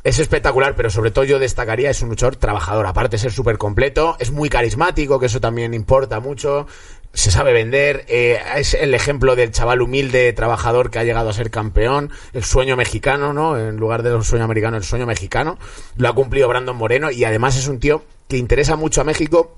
[0.06, 3.58] Es espectacular, pero sobre todo yo destacaría es un luchador trabajador, aparte de ser súper
[3.58, 6.68] completo, es muy carismático, que eso también importa mucho,
[7.14, 11.34] se sabe vender, eh, es el ejemplo del chaval humilde, trabajador que ha llegado a
[11.34, 13.58] ser campeón, el sueño mexicano, ¿no?
[13.58, 15.58] En lugar del sueño americano, el sueño mexicano,
[15.98, 19.56] lo ha cumplido Brandon Moreno y además es un tío que interesa mucho a México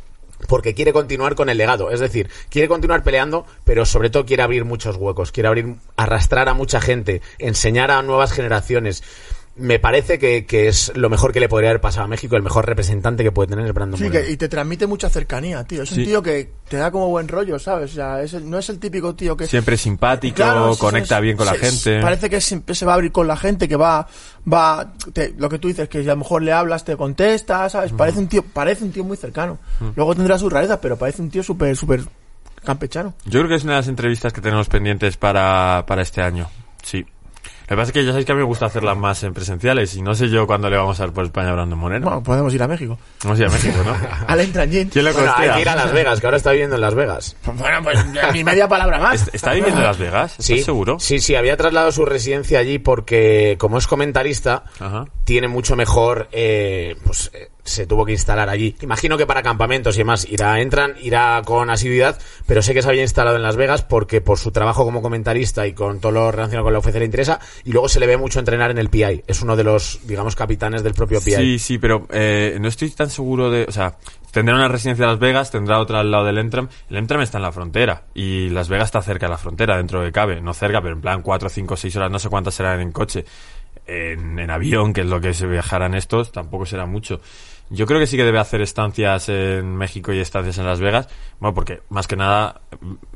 [0.47, 4.43] porque quiere continuar con el legado, es decir, quiere continuar peleando, pero sobre todo quiere
[4.43, 9.04] abrir muchos huecos, quiere abrir, arrastrar a mucha gente, enseñar a nuevas generaciones.
[9.54, 12.41] Me parece que, que es lo mejor que le podría haber pasado a México, el
[12.41, 14.26] mejor representante que puede tener el Brandon Sí, Moreno.
[14.26, 15.84] que, y te transmite mucha cercanía, tío.
[15.84, 15.99] Es Sí.
[15.99, 17.91] un tío que te da como buen rollo, ¿sabes?
[17.91, 19.47] O sea, es el- no es el típico tío que...
[19.47, 21.99] Siempre simpático, Claro, sí, conecta es- bien con la gente.
[22.02, 24.08] Parece que siempre se va a abrir con la gente, que va,
[24.52, 27.91] va, te- lo que tú dices, que a lo mejor le hablas, te contesta, ¿sabes?
[27.91, 29.60] Parece un tío, parece un tío muy cercano.
[29.97, 32.06] Luego tendrá sus rarezas, pero parece un tío súper, súper
[32.64, 33.16] campechano.
[33.26, 36.47] Yo creo que es una de las entrevistas que tenemos pendientes para, para este año.
[36.84, 37.06] Sí.
[37.72, 39.34] Lo que pasa es que ya sabéis que a mí me gusta hacerlas más en
[39.34, 42.05] presenciales y no sé yo cuándo le vamos a dar por España a Brandon Moreno.
[42.05, 42.97] Bueno, podemos ir a México.
[43.24, 43.95] Vamos a ir a México, ¿no?
[44.28, 44.89] Al Entranjin.
[44.89, 46.95] ¿Quién le Bueno, hay que ir a Las Vegas, que ahora está viviendo en Las
[46.95, 47.38] Vegas.
[47.45, 47.97] Bueno, pues
[48.34, 49.22] ni media palabra más.
[49.24, 50.32] ¿Est- ¿Está viviendo en Las Vegas?
[50.32, 50.99] ¿Estás Sí, seguro?
[50.99, 55.05] Sí, sí, había trasladado su residencia allí porque, como es comentarista, Ajá.
[55.24, 58.76] tiene mucho mejor, eh, pues eh, se tuvo que instalar allí.
[58.82, 62.89] Imagino que para campamentos y demás irá, entran, irá con asiduidad, pero sé que se
[62.89, 66.32] había instalado en Las Vegas porque por su trabajo como comentarista y con todo lo
[66.32, 68.89] relacionado con la UFC le interesa, y luego se le ve mucho entrenar en el
[68.89, 69.24] PI.
[69.28, 71.36] Es uno de los, digamos, capitanes del propio PI.
[71.36, 73.66] Sí, sí, pero eh, no estoy tan seguro de...
[73.68, 73.97] O sea,
[74.32, 76.70] tendrá una residencia en Las Vegas, tendrá otra al lado del Entram.
[76.89, 80.01] El Entram está en la frontera y Las Vegas está cerca de la frontera, dentro
[80.01, 80.41] de cabe.
[80.41, 83.26] No cerca, pero en plan 4, 5, 6 horas, no sé cuántas serán en coche.
[83.88, 87.20] En, en avión, que es lo que se viajarán estos, tampoco será mucho.
[87.70, 91.08] Yo creo que sí que debe hacer estancias en México y estancias en Las Vegas.
[91.40, 92.62] Bueno, porque más que nada,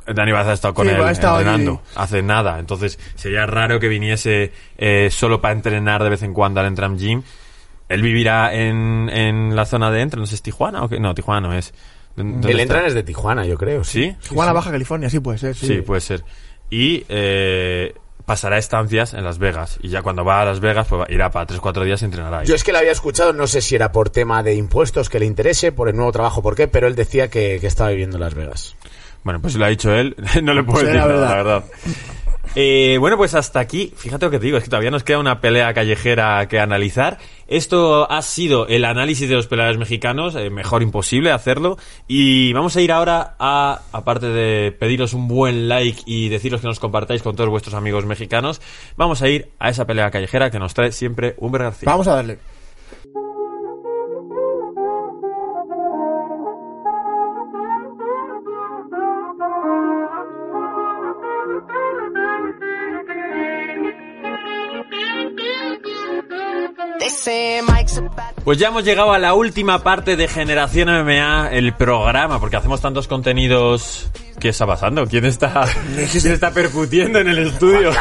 [0.08, 1.80] Dani Baza ha estado con Sí, él estado entrenando allí.
[1.96, 2.58] hace nada.
[2.60, 6.98] Entonces sería raro que viniese eh, solo para entrenar de vez en cuando al Entram
[6.98, 7.22] Gym.
[7.90, 11.00] Él vivirá en, en la zona de Entram, no sé, ¿es Tijuana o qué?
[11.00, 11.74] No, Tijuana no es.
[12.16, 12.62] ¿Dónde El está?
[12.64, 13.84] entran es de Tijuana, yo creo.
[13.84, 14.16] ¿Sí?
[14.24, 15.54] Tijuana, Baja California, sí puede ser.
[15.54, 16.24] Sí, Sí, puede ser.
[16.70, 17.94] Y eh,
[18.26, 19.78] pasará estancias en Las Vegas.
[19.82, 22.48] Y ya cuando va a Las Vegas, pues irá para 3-4 días y entrenará ahí.
[22.48, 25.20] Yo es que lo había escuchado, no sé si era por tema de impuestos que
[25.20, 28.18] le interese, por el nuevo trabajo, por qué, pero él decía que, que estaba viviendo
[28.18, 28.76] en Las Vegas.
[29.24, 31.30] Bueno, pues si lo ha dicho él, no le puedo Será decir nada, verdad.
[31.30, 31.64] la verdad.
[32.56, 35.20] Eh, bueno, pues hasta aquí, fíjate lo que te digo, es que todavía nos queda
[35.20, 37.18] una pelea callejera que analizar.
[37.48, 41.78] Esto ha sido el análisis de los peleadores mexicanos, eh, mejor imposible hacerlo.
[42.08, 46.68] Y vamos a ir ahora a, aparte de pediros un buen like y deciros que
[46.68, 48.62] nos compartáis con todos vuestros amigos mexicanos,
[48.98, 51.90] vamos a ir a esa pelea callejera que nos trae siempre Humber García.
[51.90, 52.40] Vamos a darle.
[68.44, 72.82] Pues ya hemos llegado a la última parte de Generación MMA, el programa, porque hacemos
[72.82, 74.10] tantos contenidos.
[74.40, 75.06] ¿Qué está pasando?
[75.08, 75.66] ¿Quién está,
[76.12, 77.92] quién está percutiendo en el estudio?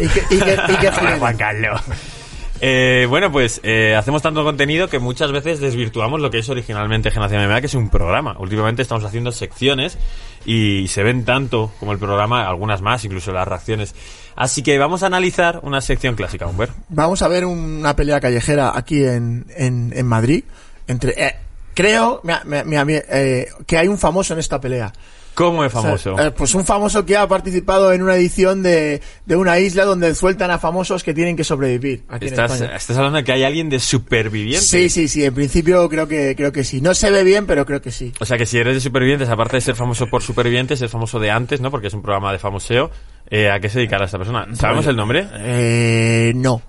[0.00, 1.80] Y que, y que, y que Juan Carlos.
[2.60, 7.10] Eh, bueno, pues eh, hacemos tanto contenido que muchas veces desvirtuamos lo que es originalmente
[7.10, 8.36] Generación MMA, que es un programa.
[8.38, 9.98] Últimamente estamos haciendo secciones
[10.44, 13.94] y se ven tanto como el programa, algunas más, incluso las reacciones.
[14.36, 16.70] Así que vamos a analizar una sección clásica, Humber.
[16.88, 20.44] Vamos a ver una pelea callejera aquí en, en, Madrid.
[20.86, 21.36] Entre, eh,
[21.74, 24.92] creo eh, que hay un famoso en esta pelea.
[25.34, 26.18] ¿Cómo es O sea, famoso?
[26.18, 30.14] eh, pues un famoso que ha participado en una edición de, de una isla donde
[30.14, 32.04] sueltan a famosos que tienen que sobrevivir.
[32.08, 34.64] Aquí Estás, estás hablando de que hay alguien de superviviente.
[34.64, 35.24] Sí, sí, sí.
[35.24, 36.80] En principio creo que creo que sí.
[36.80, 38.12] No se ve bien, pero creo que sí.
[38.20, 41.18] O sea que si eres de supervivientes, aparte de ser famoso por supervivientes, ser famoso
[41.18, 41.70] de antes, ¿no?
[41.70, 42.90] Porque es un programa de famoseo,
[43.28, 44.46] eh, a qué se dedicará esta persona.
[44.54, 45.26] ¿Sabemos el nombre?
[45.38, 46.62] Eh, no.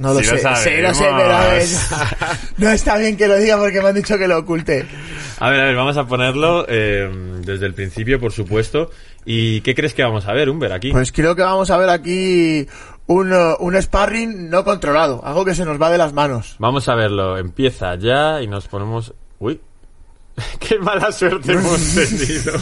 [0.00, 0.38] No lo sé.
[0.38, 1.38] sí, lo sé, pero
[2.56, 4.86] no está bien que lo diga porque me han dicho que lo oculte.
[5.38, 7.06] A ver, a ver, vamos a ponerlo eh,
[7.44, 8.90] desde el principio, por supuesto.
[9.26, 10.90] ¿Y qué crees que vamos a ver, Humber, aquí?
[10.90, 12.66] Pues creo que vamos a ver aquí
[13.08, 16.56] un, uh, un sparring no controlado, algo que se nos va de las manos.
[16.58, 17.36] Vamos a verlo.
[17.36, 19.12] Empieza ya y nos ponemos...
[19.38, 19.60] Uy,
[20.60, 22.54] qué mala suerte hemos tenido.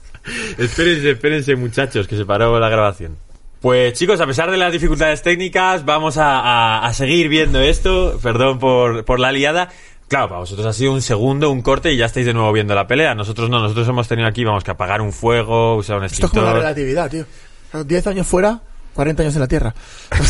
[0.56, 3.18] espérense, espérense, muchachos, que se paró la grabación.
[3.60, 8.18] Pues chicos, a pesar de las dificultades técnicas, vamos a, a- a seguir viendo esto.
[8.22, 9.70] Perdón por, por la liada.
[10.08, 12.74] Claro, para vosotros ha sido un segundo, un corte y ya estáis de nuevo viendo
[12.76, 13.14] la pelea.
[13.16, 16.30] Nosotros no, nosotros hemos tenido aquí, vamos, que apagar un fuego, usar un Esto es
[16.30, 16.62] como la extintor.
[16.62, 17.24] relatividad, tío.
[17.72, 18.60] Claro, 10 años fuera,
[18.94, 19.74] 40 años en la Tierra.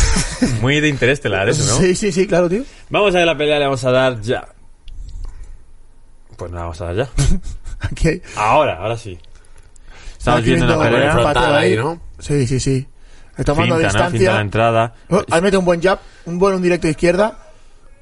[0.61, 1.79] Muy de interestelar eso, ¿no?
[1.79, 2.63] Sí, sí, sí, claro, tío.
[2.89, 4.47] Vamos a ver la pelea, le vamos a dar ya.
[6.37, 7.09] Pues no la vamos a dar ya.
[7.81, 8.21] Aquí hay...
[8.35, 9.17] Ahora, ahora sí.
[10.17, 11.57] Estamos aquí viendo la viendo pelea.
[11.57, 12.01] ahí, ¿no?
[12.19, 12.87] Sí, sí, sí.
[13.45, 13.91] Tomando Finta, ¿no?
[13.91, 14.41] Finta la distancia.
[14.41, 14.93] entrada.
[15.09, 17.37] Oh, ahí mete un buen jab, un buen un directo de izquierda.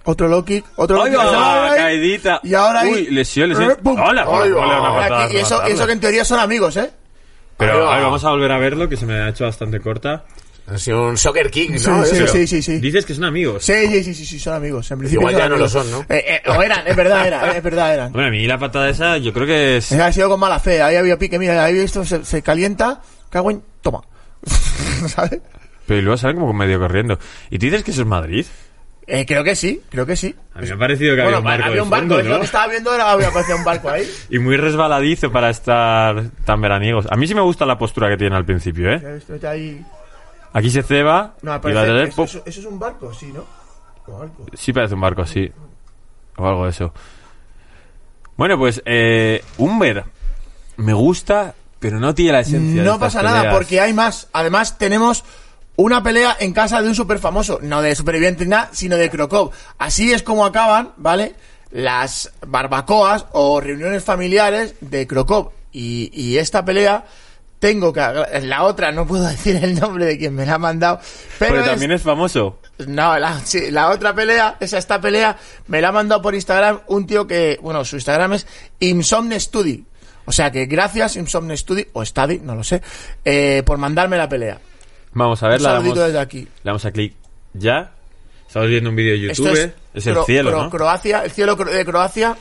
[0.08, 1.20] Otro low kick, otro low ¡Ay, kick.
[1.20, 1.76] va!
[1.76, 2.40] Caidita.
[2.44, 2.92] Y ahora ahí.
[2.94, 3.76] Uy, lesión, lesión.
[3.84, 4.00] Pum.
[4.00, 4.26] ¡Hola!
[4.30, 6.92] Ay, Hola, Aquí, y, eso, y eso que en teoría son amigos, ¿eh?
[7.58, 10.24] Pero a ver, vamos a volver a verlo, que se me ha hecho bastante corta.
[10.68, 12.04] Ha sido un soccer kick, Sí, ¿no?
[12.06, 12.28] sí, Eso.
[12.28, 12.80] sí, sí, sí.
[12.80, 13.64] Dices que son amigos.
[13.64, 14.90] Sí, sí, sí, sí, sí, son amigos.
[14.92, 16.00] En principio Igual ya no lo son, ¿no?
[16.10, 18.12] Eh, eh, o eran, es verdad, eran, es verdad, eran.
[18.12, 19.92] Bueno, a mí la patada esa, yo creo que es...
[19.92, 23.52] Ha sido con mala fe, ahí había pique, mira, ahí esto se, se calienta, cago
[23.52, 24.02] en, toma.
[25.08, 25.42] ¿Sabes?
[25.88, 27.18] Pero luego salen como medio corriendo.
[27.50, 28.46] ¿Y tú dices que eso es Madrid?
[29.08, 30.34] Eh, creo que sí, creo que sí.
[30.56, 32.26] A mí me ha parecido que Bueno, había un barco había un barco, fondo, es
[32.26, 32.40] lo ¿no?
[32.40, 34.04] que estaba viendo, era, había aparecido un barco ahí.
[34.32, 37.06] Y muy resbaladizo para estar tan veraniegos.
[37.12, 39.22] A mí sí me gusta la postura que tiene al principio, ¿eh?
[39.48, 39.86] Ahí.
[40.54, 42.08] Aquí se ceba No, y va a tener...
[42.08, 42.26] eso, ¡pum!
[42.26, 43.46] eso- eso es un barco, sí, ¿no?
[44.08, 44.46] Barco.
[44.54, 45.52] Sí parece un barco, sí.
[46.38, 46.92] O algo de eso.
[48.38, 50.04] Bueno, pues, eh, Humber
[50.78, 51.54] me gusta,
[51.86, 53.54] pero no tiene la esencia No pasa nada, peleas.
[53.56, 54.28] porque hay más.
[54.34, 55.24] Además, tenemos
[55.76, 59.52] una pelea en casa de un super famoso, no de superviviente nada, sino de Krokov.
[59.78, 61.36] Así es como acaban, ¿vale?
[61.70, 65.52] Las barbacoas o reuniones familiares de Krokov.
[65.72, 67.06] Y, y esta pelea,
[67.60, 68.00] tengo que.
[68.42, 71.00] La otra, no puedo decir el nombre de quien me la ha mandado,
[71.38, 71.52] pero.
[71.54, 72.58] Pero es- también es famoso.
[72.88, 76.80] no, la, sí, la otra pelea, esa esta pelea, me la ha mandado por Instagram
[76.88, 78.48] un tío que, bueno, su Instagram es
[78.80, 79.86] Insomne Study.
[80.26, 82.82] O sea que gracias Insomne Study, o Study, no lo sé,
[83.24, 84.60] eh, por mandarme la pelea.
[85.14, 86.40] Vamos a Un ver, saludito damos, desde aquí.
[86.42, 87.14] le damos a clic
[87.54, 87.92] ya.
[88.48, 89.58] Estamos viendo un vídeo de Esto YouTube.
[89.60, 90.70] es, Es, el Cro- cielo, Cro- ¿no?
[90.70, 92.36] Croacia, el cielo de Croacia.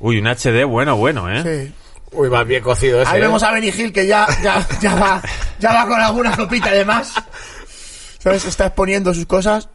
[0.00, 1.42] Uy, un HD bueno, bueno, ¿eh?
[1.68, 1.72] Sí.
[2.12, 3.10] Uy, más bien cocido ese.
[3.10, 3.22] Ahí ¿eh?
[3.22, 5.22] vemos a Benny Hill que ya, ya, ya va,
[5.58, 7.12] ya va con alguna copita de más.
[8.18, 8.44] ¿Sabes?
[8.46, 9.68] Está exponiendo sus cosas.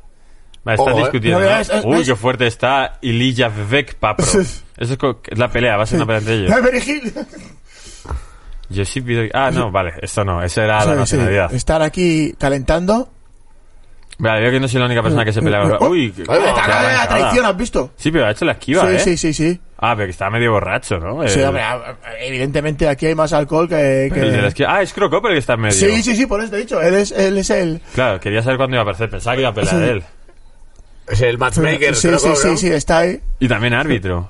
[0.64, 1.02] Vale, están Ojo, ¿eh?
[1.04, 1.58] discutiendo, No, ¿no?
[1.60, 4.26] es- es- Uy, es- qué fuerte está Ilija Vivek Papro.
[4.26, 4.42] Eso
[4.78, 4.98] es,
[5.38, 6.52] la pelea, va a ser una pelea entre ellos.
[6.58, 7.14] ¡Eh, Benny Hill!
[8.76, 10.96] Josip Vidal- Ah, no, vale, esto no, esa era la Sí, sí.
[10.98, 11.54] nacionalidad.
[11.54, 13.10] Estar aquí calentando.
[14.20, 15.78] Vale, veo que no soy la única persona que se pelea ahora.
[15.82, 17.92] Oh, Uy, qué- va, qué la traición, ¿has visto?
[17.98, 19.00] Sí, pero ha hecho la esquiva, sí, ¿eh?
[19.00, 19.60] sí, sí, sí.
[19.80, 21.28] Ah, pero que estaba medio borracho, ¿no?
[21.28, 24.10] Sí, hombre, a- a- evidentemente aquí hay más alcohol que...
[24.14, 24.76] que- el de la esquiva.
[24.78, 25.74] Ah, es Crocop el que está en medio.
[25.76, 26.80] Sí, sí, sí, por eso te he dicho.
[26.82, 27.82] Él es, él es el...
[27.94, 29.10] Claro, quería saber cuándo iba a aparecer.
[29.10, 29.84] Pensaba que iba a pelear Sí.
[29.84, 30.04] él.
[31.08, 33.20] Es el matchmaker, sí, sí, sí, sí, está ahí.
[33.40, 34.30] Y también árbitro.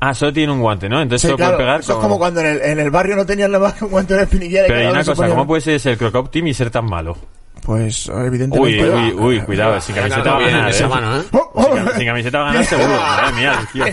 [0.00, 1.02] Ah, solo tiene un guante, ¿no?
[1.02, 2.90] Entonces Sí, solo claro, puede pegar eso es con- como cuando en el, en el
[2.90, 5.14] barrio no tenían nada más que un guante de espinillera y Pero hay una cosa,
[5.14, 7.18] ponía- ¿cómo puede ser el Crocop Team y ser tan malo?
[7.62, 8.88] Pues, Uy, evidentemente...
[8.90, 10.88] uy, uy, cuidado, sin camiseta va a ganar, esa ¿eh?
[10.88, 11.24] mano, ¿eh?
[11.32, 11.62] Oh, oh.
[11.64, 12.88] Sin, cam- sin camiseta va a ganar seguro.
[12.96, 13.84] Madre mía, tío.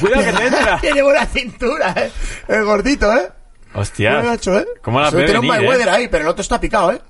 [0.00, 0.78] Cuidado que te entra.
[0.80, 2.10] Tiene buena cintura, eh.
[2.48, 3.28] El gordito, eh.
[3.74, 4.20] Hostia.
[4.34, 4.64] eh.
[4.82, 5.90] ¿Cómo la Solo ve Tiene un Mayweather eh?
[5.90, 7.00] ahí, pero el otro está picado, eh.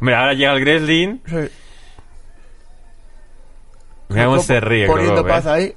[0.00, 1.22] Hombre, ahora llega el Greslin.
[1.24, 1.36] Sí.
[4.12, 5.32] Mira cómo se ríe, Poniendo Crocop, ¿eh?
[5.32, 5.74] paz ahí.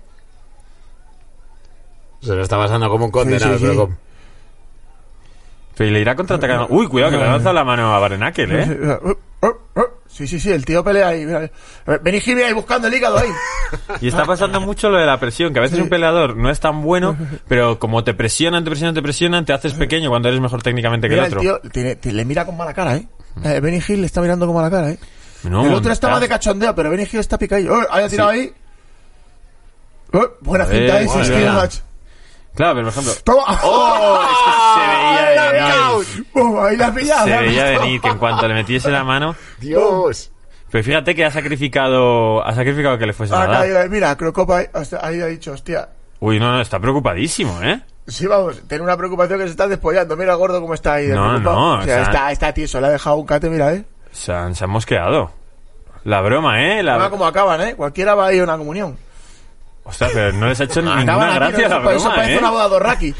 [2.22, 3.88] Se lo está pasando como un condenado, Sí, sí, sí.
[5.78, 6.68] pero le irá contraatacando.
[6.70, 8.98] Uy, cuidado que le ha lanzado la mano a Barenakel, ¿eh?
[9.04, 9.10] Uh,
[9.46, 9.84] uh, uh.
[10.08, 11.26] Sí, sí, sí, el tío pelea ahí.
[11.26, 11.50] Mira.
[12.26, 13.30] Hill ahí buscando el hígado ahí.
[14.02, 16.60] Y está pasando mucho lo de la presión, que a veces un peleador no es
[16.60, 17.18] tan bueno,
[17.48, 21.10] pero como te presionan, te presionan, te presionan, te haces pequeño cuando eres mejor técnicamente
[21.10, 21.60] que Mira, el el otro.
[21.60, 23.08] tío tiene- te- le mira con mala cara, eh.
[23.44, 24.98] Eh, Benny Hill le está mirando con mala cara, eh.
[25.50, 27.74] No, el otro más de cachondeo, pero Benny Hill está picadillo.
[27.74, 28.54] Oh, ahí ha tirado ahí.
[30.14, 31.80] Oh, buena cinta ahí, match.
[32.56, 33.60] Claro, pero por ejemplo, Toma.
[33.64, 34.22] ¡Oh!
[34.24, 35.74] Es que se veía venir.
[35.76, 36.08] Knockout.
[36.36, 37.26] Uh, ahí la has pillado.
[37.28, 39.36] Se veía venir que en cuanto le metiese la mano.
[39.60, 40.32] Dios.
[40.72, 43.89] Pero fíjate que ha sacrificado, ha sacrificado que le fuese a Ah, dar.
[43.89, 44.66] mira, Crocopa ahí,
[45.02, 45.89] ahí ha dicho, hostia.
[46.20, 47.82] Uy, no, no, está preocupadísimo, ¿eh?
[48.08, 50.16] Sí, vamos, tiene una preocupación que se está despollando.
[50.16, 51.08] Mira gordo cómo está ahí.
[51.08, 51.56] de No, preocupado.
[51.56, 53.84] no, O sea, o sea- está, está tieso, le ha dejado un cate, mira, eh.
[54.16, 55.32] Se han, se han mosqueado.
[56.05, 56.82] La broma, ¿eh?
[56.84, 56.95] La...
[56.95, 57.76] Mira cómo acaban, eh.
[57.76, 58.97] Cualquiera va a ir a una comunión.
[59.84, 62.39] Ostras, pero no les ha hecho ninguna Acaban gracia no, la eso broma, parece ¿eh?
[62.39, 63.16] una boda de Orraki.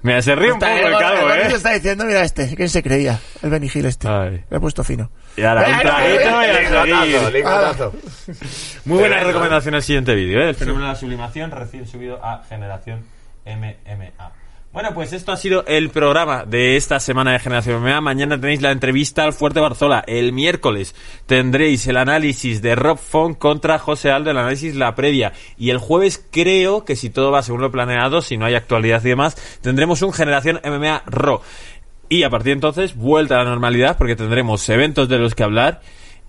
[0.00, 1.50] Mira, se ríe un poco Está el calvo, gordo, ¿eh?
[1.50, 3.18] se está diciendo, mira este, ¿quién se creía?
[3.42, 4.06] El Benny Hill este.
[4.08, 4.44] Ay.
[4.48, 5.10] Le he puesto fino.
[5.36, 7.32] Y ahora, un traguito y a Lingotazo, seguir.
[7.32, 7.92] lingotazo.
[8.84, 9.26] Muy buena Tremendo.
[9.28, 10.48] recomendación el siguiente vídeo, ¿eh?
[10.50, 13.04] El fenómeno de la sublimación recién subido a Generación
[13.44, 14.30] MMA.
[14.70, 18.02] Bueno, pues esto ha sido el programa de esta semana de Generación MMA.
[18.02, 20.04] Mañana tenéis la entrevista al Fuerte Barzola.
[20.06, 20.94] El miércoles
[21.24, 25.32] tendréis el análisis de Rob Font contra José Aldo, el análisis la previa.
[25.56, 29.02] Y el jueves creo que si todo va según lo planeado, si no hay actualidad
[29.06, 31.40] y demás, tendremos un Generación MMA Raw.
[32.10, 35.44] Y a partir de entonces, vuelta a la normalidad porque tendremos eventos de los que
[35.44, 35.80] hablar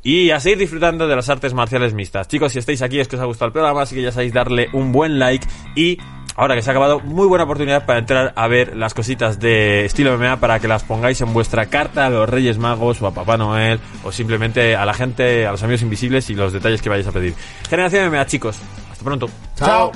[0.02, 2.30] y a seguir disfrutando de las artes marciales mixtas.
[2.30, 4.32] Chicos, si estáis aquí es que os ha gustado el programa, así que ya sabéis
[4.32, 5.98] darle un buen like y
[6.40, 9.84] ahora que se ha acabado, muy buena oportunidad para entrar a ver las cositas de
[9.84, 13.14] estilo MMA para que las pongáis en vuestra carta a los Reyes Magos o a
[13.14, 16.88] Papá Noel o simplemente a la gente, a los amigos invisibles y los detalles que
[16.88, 17.36] vayáis a pedir.
[17.70, 18.58] Generación MMA, chicos.
[18.90, 19.30] Hasta pronto.
[19.58, 19.92] Chao.